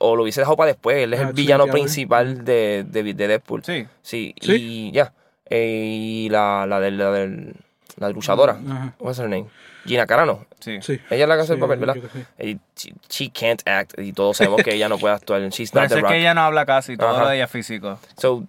[0.00, 0.96] O lo hubiese dejado para después.
[0.98, 3.64] Él es el Ajax villano principal de, de, de Deadpool.
[3.64, 3.86] Sí.
[4.02, 4.52] Sí, ¿Sí?
[4.56, 5.12] y ya.
[5.50, 7.54] Eh, y la, la, del, la, del-
[7.96, 8.58] la luchadora.
[8.68, 8.94] Ajá.
[8.98, 9.46] What's her name?
[9.86, 10.46] Gina Carano.
[10.60, 10.78] Sí.
[10.82, 10.98] Sí.
[11.10, 12.02] Ella es la que hace el Sí, papel, yo ¿verdad?
[12.12, 12.46] sí.
[12.46, 13.98] Y she, she can't act.
[13.98, 15.42] Y todos sabemos que ella no puede actuar.
[15.50, 16.10] She's Pero not the es rock.
[16.10, 17.22] que ella no habla casi, todo Ajá.
[17.22, 17.98] lo de ella es físico.
[18.16, 18.44] So,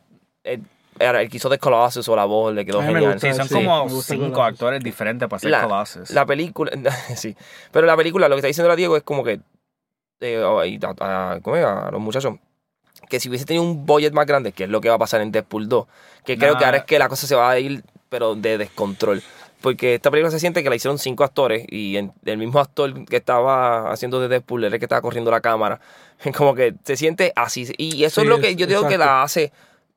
[0.45, 0.59] eh,
[0.99, 3.13] era el que hizo de Colossus o la voz, le quedó genial.
[3.13, 3.31] gusta.
[3.31, 4.39] Sí, son Sí, como cinco Colossus.
[4.53, 6.09] actores diferentes para hacer la, Colossus.
[6.11, 6.71] la película,
[7.15, 7.35] sí,
[7.71, 9.39] pero la película, lo que está diciendo la Diego es como que,
[10.21, 11.65] eh, y a, a- ¿cómo es?
[11.65, 12.35] a los muchachos,
[13.09, 15.21] que si hubiese tenido un budget más grande, que es lo que va a pasar
[15.21, 15.85] en Deadpool 2,
[16.23, 16.59] que creo Nah.
[16.59, 19.21] que ahora es que la cosa se va a ir, pero de descontrol.
[19.61, 23.05] Porque esta película se siente que la hicieron cinco actores y en- el mismo actor
[23.05, 25.79] que estaba haciendo de Deadpool era el que estaba corriendo la cámara.
[26.37, 27.67] Como que se siente así.
[27.77, 29.05] Y eso Sí, es lo que yo digo que exacto.
[29.05, 29.51] la hace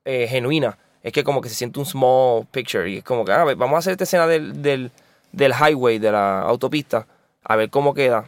[0.04, 0.78] eh, genuina.
[1.02, 2.88] Es que como que se siente un small picture.
[2.90, 4.90] Y es como que, ah, vamos a hacer esta escena del, del,
[5.32, 7.06] del highway, de la autopista,
[7.44, 8.24] a ver cómo queda.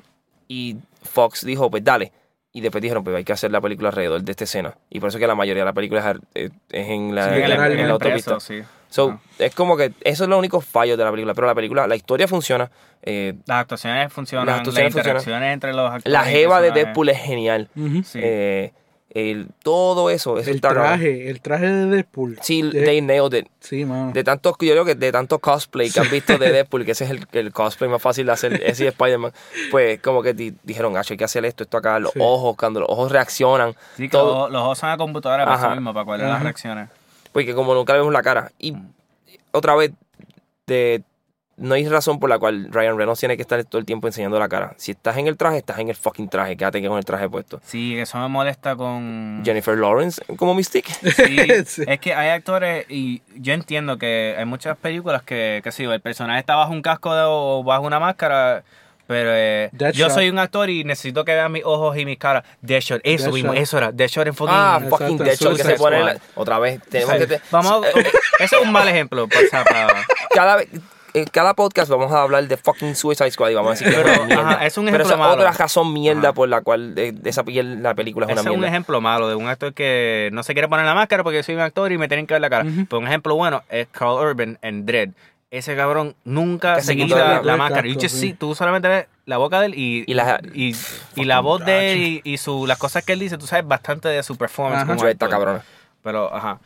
[0.48, 2.12] Y Fox dijo, pues dale.
[2.52, 4.76] Y después dijeron, pues hay que hacer la película alrededor de esta escena.
[4.90, 7.24] Y por eso que la mayoría de la película es, ar- es- es en la,
[7.28, 8.32] Sí, en en la- en en el la autopista.
[8.36, 8.60] preso, sí.
[8.88, 9.20] So, Ah.
[9.38, 11.32] es como que eso es lo único fallo de la película.
[11.34, 12.68] Pero la película, la historia funciona.
[13.02, 15.16] eh, Las actuaciones funcionan, Las las, actuaciones funcionan.
[15.16, 16.12] interacciones entre los actores.
[16.12, 16.70] la jeva de.
[16.72, 17.68] Deadpool es genial.
[17.76, 18.02] Ujú.
[18.02, 18.18] Sí.
[18.20, 18.72] Eh,
[19.12, 20.86] el- todo eso, eso El está cabrón.
[20.86, 22.38] traje, el traje de Deadpool.
[22.42, 23.48] Sí, Eh, they nailed it.
[23.60, 24.12] Sí, mano.
[24.12, 27.04] De tantos, yo creo que de tantos cosplay que han visto de Deadpool, que ese
[27.04, 29.32] es el, el cosplay más fácil de hacer, ese y Spider-Man,
[29.70, 32.18] pues como que di- dijeron, ah, hay que hacer esto, esto acá, los Sí.
[32.22, 35.66] ojos, cuando los ojos reaccionan, Sí, que todo, los, ojos son a computadora para Ajá.
[35.66, 36.88] eso mismo, para cuadrar las reacciones.
[37.32, 38.52] porque como nunca vemos la cara.
[38.58, 38.74] Y
[39.52, 39.90] otra vez,
[40.66, 41.02] de,
[41.60, 44.38] no hay razón por la cual Ryan Reynolds tiene que estar todo el tiempo enseñando
[44.38, 44.74] la cara.
[44.78, 47.60] Si estás en el traje, estás en el fucking traje, quédate con el traje puesto.
[47.64, 49.42] Sí, eso me molesta con...
[49.44, 50.90] Jennifer Lawrence como Mystique.
[50.92, 51.36] Sí,
[51.66, 51.82] Sí.
[51.86, 56.00] Es que hay actores y yo entiendo que hay muchas películas que, que sí, el
[56.00, 58.64] personaje está bajo un casco de- o bajo una máscara,
[59.06, 62.44] pero eh, yo soy un actor y necesito que vean mis ojos y mis caras.
[62.62, 64.54] Deadshot, eso mismo, eso era, Deadshot en fucking...
[64.56, 66.80] Ah, Exacto, fucking Deadshot que se pone la- otra vez.
[66.88, 67.88] Tenemos que te- Vamos, a-
[68.44, 69.28] ese es un mal ejemplo.
[69.28, 70.04] para-
[70.34, 70.68] cada vez-
[71.14, 73.94] en cada podcast vamos a hablar de fucking Suicide Squad y vamos a decir que
[74.02, 74.50] Pero, es una mierda.
[74.50, 75.32] ajá, es un Pero ejemplo esa es malo.
[75.42, 76.32] otra razón mierda Ajá.
[76.32, 78.68] por la cual de, de esa la película es Ese una es un mierda.
[78.68, 81.54] ejemplo malo de un actor que no se quiere poner la máscara porque yo soy
[81.54, 82.64] un actor y me tienen que ver la cara.
[82.64, 82.86] Ujú.
[82.88, 85.10] Pero un ejemplo bueno es Carl Urban en Dread.
[85.50, 87.88] Ese cabrón nunca Que se quita la máscara.
[87.88, 88.32] You casco, just sí.
[88.34, 90.76] tú solamente ves la boca de él y, Y la- y,
[91.16, 93.66] y la voz de él y, y su, las cosas que él dice, tú sabes
[93.66, 94.82] bastante de su performance.
[94.82, 94.86] Ajá.
[94.86, 95.62] como Dread está cabrona.
[96.04, 96.60] Pero, ajá.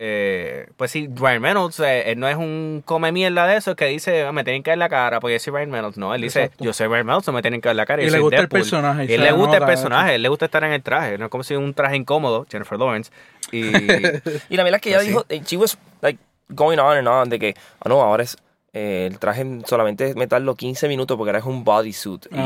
[0.00, 3.86] Eh, pues sí, Ryan Reynolds eh, él no es un come mierda de eso que
[3.86, 5.98] dice, "Ah, me tienen que ver la cara porque yo soy Ryan Reynolds.
[5.98, 6.64] No, él dice, Exacto.
[6.64, 8.02] yo soy Ryan Reynolds, no me tienen que ver la cara.
[8.02, 8.60] Y yo le soy gusta el Deadpool".
[8.60, 11.18] personaje, Y él le gusta el personaje, él le gusta estar en el traje.
[11.18, 13.10] No es como si un traje incómodo, Jennifer Lawrence.
[13.50, 13.58] Y
[14.50, 17.08] Y la verdad es que ella Pues dijo, eh, she was like going on and
[17.08, 18.36] on de que, ah no, ahora es
[18.74, 22.26] eh, el traje solamente es meterlo 15 minutos porque ahora es un bodysuit.
[22.26, 22.36] Y.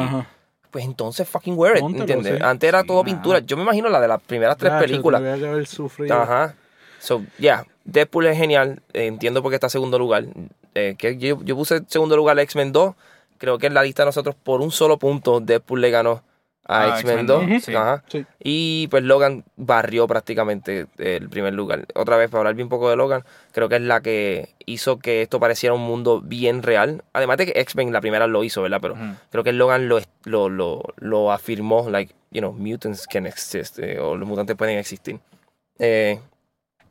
[0.71, 2.39] Pues entonces fucking wear it, ¿entiendes?
[2.39, 2.43] sí.
[2.43, 3.05] Antes era Sí, todo ajá.
[3.05, 3.39] pintura.
[3.41, 5.21] Yo me imagino la de las primeras tres películas.
[5.21, 6.19] haber sufrido.
[6.19, 6.55] Ajá.
[7.03, 8.81] So, yeah, Deadpool es genial.
[8.93, 10.25] Eh, entiendo por qué está en segundo lugar.
[10.75, 12.95] Eh, que yo, yo puse en segundo lugar a X-Men 2.
[13.39, 16.23] Creo que en la lista de nosotros, por un solo punto, Deadpool le ganó
[16.65, 17.49] a Ah, X-Men X-Men 2.
[17.51, 17.75] 2, sí.
[17.75, 18.05] Ajá.
[18.07, 18.25] Sí.
[18.39, 21.87] Y pues Logan barrió prácticamente el primer lugar.
[21.97, 25.23] Otra vez, para hablar bien poco de Logan, creo que es la que hizo que
[25.23, 27.03] esto pareciera un mundo bien real.
[27.13, 28.79] Además de que X-Men la primera lo hizo, ¿verdad?
[28.81, 28.95] Pero
[29.31, 33.99] creo que Logan lo, lo, lo, lo afirmó, like, you know, mutants can exist, eh,
[33.99, 35.19] o los mutantes pueden existir.
[35.81, 36.21] Eh,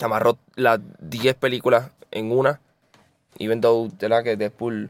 [0.01, 2.59] te amarró las 10 películas en una,
[3.37, 4.23] even though, ¿verdad?
[4.23, 4.89] Que Deadpool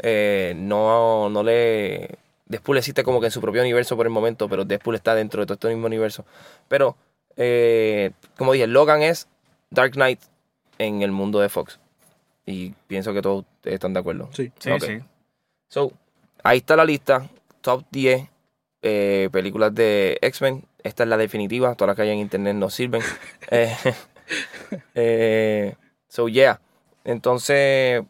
[0.00, 2.18] eh, no, no le...
[2.46, 5.40] Deadpool existe como que en su propio universo por el momento, pero Deadpool está dentro
[5.40, 6.24] de todo este mismo universo.
[6.66, 6.96] Pero,
[7.36, 9.28] eh, como dije, Logan es
[9.70, 10.22] Dark Knight
[10.78, 11.78] en el mundo de Fox.
[12.44, 14.28] Y pienso que todos ustedes están de acuerdo.
[14.32, 14.50] Sí.
[14.58, 14.98] sí, sí.
[15.68, 15.92] So,
[16.42, 17.30] ahí está la lista.
[17.60, 18.28] Top 10
[18.82, 20.64] eh, películas de X-Men.
[20.82, 21.76] Esta es la definitiva.
[21.76, 23.02] Todas las que hay en internet no sirven.
[23.50, 23.74] Eh,
[24.94, 25.74] eh,
[26.08, 26.60] so, yeah.
[27.04, 28.02] Entonces,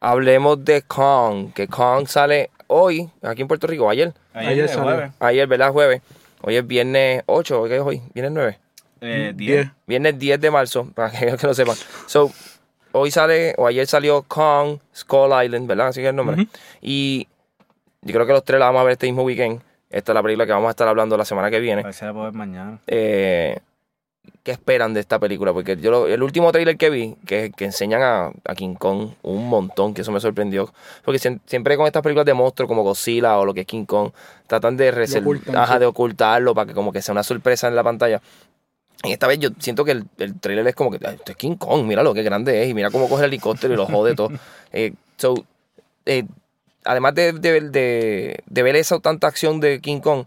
[0.00, 1.52] hablemos de Kong.
[1.52, 4.12] Que Kong sale hoy, aquí en Puerto Rico, ayer.
[4.32, 4.84] Ayer, Ayer el salió.
[4.84, 5.72] jueves, Ayer, ¿verdad?
[5.72, 6.02] Jueves.
[6.42, 7.64] Hoy es viernes 8.
[7.64, 8.02] ¿Qué es hoy?
[8.14, 8.58] ¿Viernes 9?
[9.02, 9.36] eh, 10.
[9.36, 9.68] Diez.
[9.86, 11.76] Viernes 10 de marzo, para que, que lo sepan.
[12.06, 12.30] So,
[12.92, 15.88] hoy sale, o ayer salió Kong, Skull Island, ¿verdad?
[15.88, 16.42] Así que es el nombre.
[16.42, 16.50] Ujú.
[16.80, 17.28] Y
[18.02, 19.60] yo creo que los tres la vamos a ver este mismo weekend.
[19.90, 21.82] Esta es la película que vamos a estar hablando la semana que viene.
[21.82, 22.78] A ver si la puedo ver mañana.
[22.86, 23.58] Eh,
[24.42, 25.52] ¿Qué esperan de esta película?
[25.52, 29.10] Porque yo lo- el último trailer que vi, que, que enseñan a, a King Kong
[29.22, 30.72] un montón, que eso me sorprendió.
[31.04, 33.84] Porque siem- siempre con estas películas de monstruos como Godzilla o lo que es King
[33.84, 34.10] Kong,
[34.46, 35.78] tratan de, reser- ocultan, ajá, sí.
[35.80, 38.20] de ocultarlo para que como que sea una sorpresa en la pantalla.
[39.02, 41.36] Y esta vez yo siento que el, el trailer es como que, "Ay, esto es
[41.38, 43.86] King Kong, mira lo que grande es, y mira cómo coge el helicóptero y lo
[43.86, 44.28] jode todo.
[44.72, 45.34] Eh, so,
[46.06, 46.24] eh,
[46.84, 50.24] además de, de, de- de ver esa tanta acción de King Kong,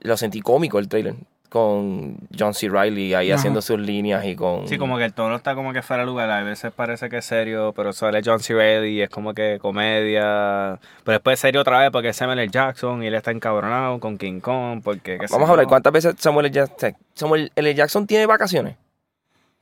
[0.00, 1.14] lo sentí cómico el trailer.
[1.48, 2.68] Con John C.
[2.68, 3.38] Riley ahí Ajá.
[3.38, 4.68] haciendo sus líneas y con.
[4.68, 6.30] Sí, como que el tono está como que fuera de lugar.
[6.30, 8.52] A veces parece que es serio, pero sale John C.
[8.54, 10.78] Reilly y es como que comedia.
[11.04, 12.50] Pero después es serio otra vez porque es Samuel L.
[12.50, 14.82] Jackson y él está encabronado con King Kong.
[14.84, 15.66] Porque, Vamos a hablar.
[15.66, 16.54] ¿cuántas veces Samuel L.
[16.54, 17.74] Jackson, Samuel L.
[17.74, 18.76] Jackson tiene vacaciones?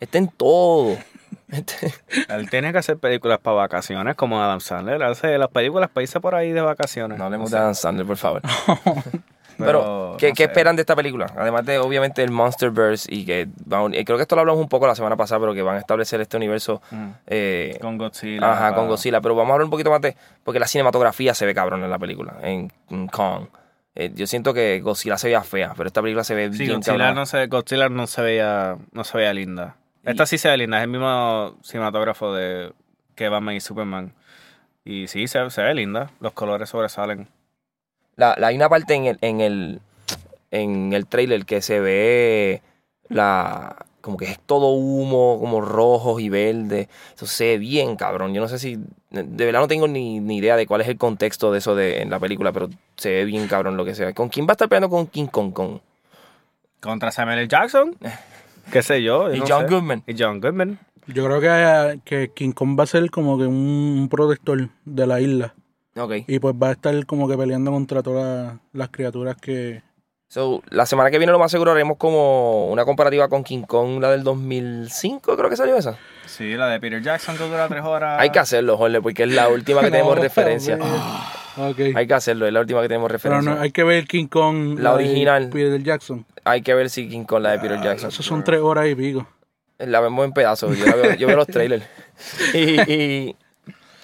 [0.00, 0.96] Está en todo.
[2.28, 5.02] Él tiene que hacer películas para vacaciones como Adam Sandler.
[5.04, 7.16] Hace las películas para irse por ahí de vacaciones.
[7.18, 7.56] no hablemos sé.
[7.56, 8.42] de Adam Sandler, por favor.
[9.58, 10.48] Pero, ¿qué, no qué sé.
[10.48, 11.26] esperan de esta película?
[11.36, 14.68] Además de, obviamente, el Monsterverse y que van- eh, creo que esto lo hablamos un
[14.68, 17.08] poco la semana pasada, pero que van a establecer este universo Mm.
[17.26, 18.52] eh, Con Godzilla.
[18.52, 19.20] ajá, con Godzilla.
[19.20, 21.90] Pero vamos a hablar un poquito más de, porque la cinematografía se ve cabrón en
[21.90, 23.46] la película, en, en Kong.
[23.94, 26.74] Eh, yo siento que Godzilla se veía fea, pero esta película se ve Sí, bien
[26.76, 27.14] Godzilla cabrón.
[27.14, 29.76] no, se, Godzilla no se veía no se veía linda.
[30.04, 32.72] Esta sí se ve linda, es el mismo cinematógrafo de
[33.14, 34.12] que Batman y Superman.
[34.84, 37.26] Y sí, se, se ve linda, los colores sobresalen.
[38.16, 39.80] La, la- hay una parte en el, en el
[40.50, 42.62] en el trailer que se ve
[43.08, 46.88] la como que es todo humo, como rojos y verdes.
[47.16, 48.32] Eso se ve bien, cabrón.
[48.34, 48.76] Yo no sé si
[49.10, 52.02] de verdad no tengo ni, ni idea de cuál es el contexto de eso de,
[52.02, 54.12] en la película, pero se ve bien, cabrón, lo que sea.
[54.12, 55.52] ¿Con quién va a estar peleando con King Kong?
[55.52, 55.80] Con
[56.80, 57.48] Contra Samuel L.
[57.48, 57.96] Jackson,
[58.72, 59.28] qué sé yo.
[59.28, 59.74] yo y no John sé.
[59.74, 60.02] Goodman.
[60.06, 60.78] Y John Goodman.
[61.08, 65.06] Yo creo que, que King Kong va a ser como que un, un protector de
[65.06, 65.54] la isla.
[66.26, 69.82] Y pues va a estar como que peleando contra todas las criaturas que...
[70.28, 74.00] So, la semana que viene lo más seguro haremos como una comparativa con King Kong,
[74.00, 75.96] la del 2005, creo que salió esa.
[76.26, 78.20] Sí, la de Peter Jackson que dura tres horas.
[78.20, 80.78] Hay que hacerlo, Jorge, porque es la última que tenemos No, referencia.
[81.56, 81.78] Ok.
[81.94, 83.54] Hay que hacerlo, es la última que tenemos Pero referencia.
[83.54, 84.78] no, hay que ver King Kong.
[84.80, 85.48] La de original.
[85.48, 86.26] Peter Jackson.
[86.44, 88.08] Hay que ver si King Kong la de Peter Jackson.
[88.08, 89.26] Eso son tres horas y pico.
[89.78, 90.76] La vemos en pedazos.
[90.76, 91.84] Yo, la veo, yo veo los trailers.
[92.52, 93.36] Y, y-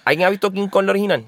[0.05, 1.25] ¿Alguien ha visto King Kong la original?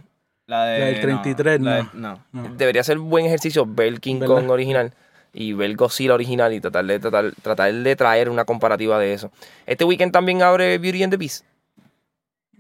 [0.47, 2.20] La, de, La del 33, la de- no.
[2.32, 2.42] no.
[2.49, 2.55] No.
[2.55, 4.34] Debería ser buen ejercicio ver King ¿Verdad?
[4.36, 4.92] Kong original
[5.32, 9.30] y ver Godzilla original y tratar de, tratar, tratar de traer una comparativa de eso.
[9.66, 11.45] Este weekend también abre Beauty and the Beast.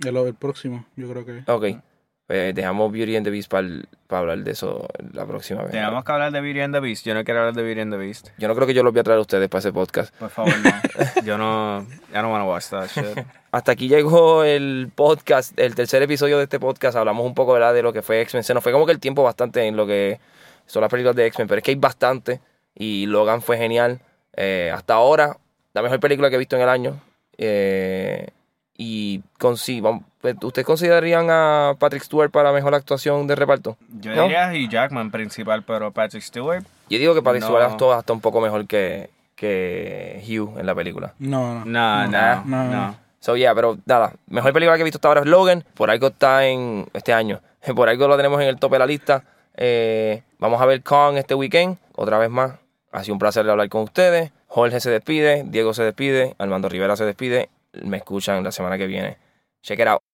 [0.04, 1.42] El, el próximo, yo creo que.
[1.50, 1.80] Ok.
[2.26, 3.68] Pues dejamos Beauty and the Beast para
[4.08, 5.72] hablar de eso la próxima vez.
[5.72, 7.04] Tenemos que hablar de Beauty and the Beast.
[7.04, 8.28] Yo no quiero hablar de Beauty and the Beast.
[8.38, 10.14] Yo no creo que yo los voy a traer a ustedes para ese podcast.
[10.16, 11.22] Por favor, no.
[11.24, 11.86] Yo no.
[12.10, 13.26] I don't want to watch that shit.
[13.52, 16.96] Hasta aquí llegó el podcast, el tercer episodio de este podcast.
[16.96, 17.74] Hablamos un poco ¿verdad?
[17.74, 18.42] de lo que fue X-Men.
[18.42, 20.18] Se nos fue como que el tiempo bastante en lo que
[20.66, 22.40] son las películas de X-Men, pero es que hay bastante.
[22.74, 24.00] Y Logan fue genial.
[24.34, 25.36] Eh, hasta ahora,
[25.74, 27.00] la mejor película que he visto en el año.
[27.36, 28.28] Eh,
[28.76, 29.82] y con sí,
[30.20, 33.76] pues, ¿ustedes considerarían a Patrick Stewart para mejor actuación de reparto?
[34.00, 34.22] Yo ¿No?
[34.24, 36.64] diría Hugh Jackman principal, pero Patrick Stewart.
[36.90, 37.48] Yo digo que Patrick No.
[37.48, 41.14] Stewart actuó hasta un poco mejor que, que Hugh en la película.
[41.18, 41.64] No, no.
[41.64, 42.42] No, Nah.
[42.44, 42.64] no, No.
[42.70, 42.96] no.
[43.20, 45.64] So, yeah, pero nada, mejor película que he visto hasta ahora es Logan.
[45.74, 47.40] Por algo está en este año.
[47.74, 49.24] Por algo lo tenemos en el tope de la lista.
[49.56, 51.78] Eh, vamos a ver Kong este weekend.
[51.96, 52.52] Otra vez más.
[52.92, 54.30] Ha sido un placer hablar con ustedes.
[54.48, 55.42] Jorge se despide.
[55.46, 56.34] Diego se despide.
[56.38, 57.48] Armando Rivera se despide.
[57.82, 59.18] Me escuchan la semana que viene.
[59.62, 60.04] Check it out.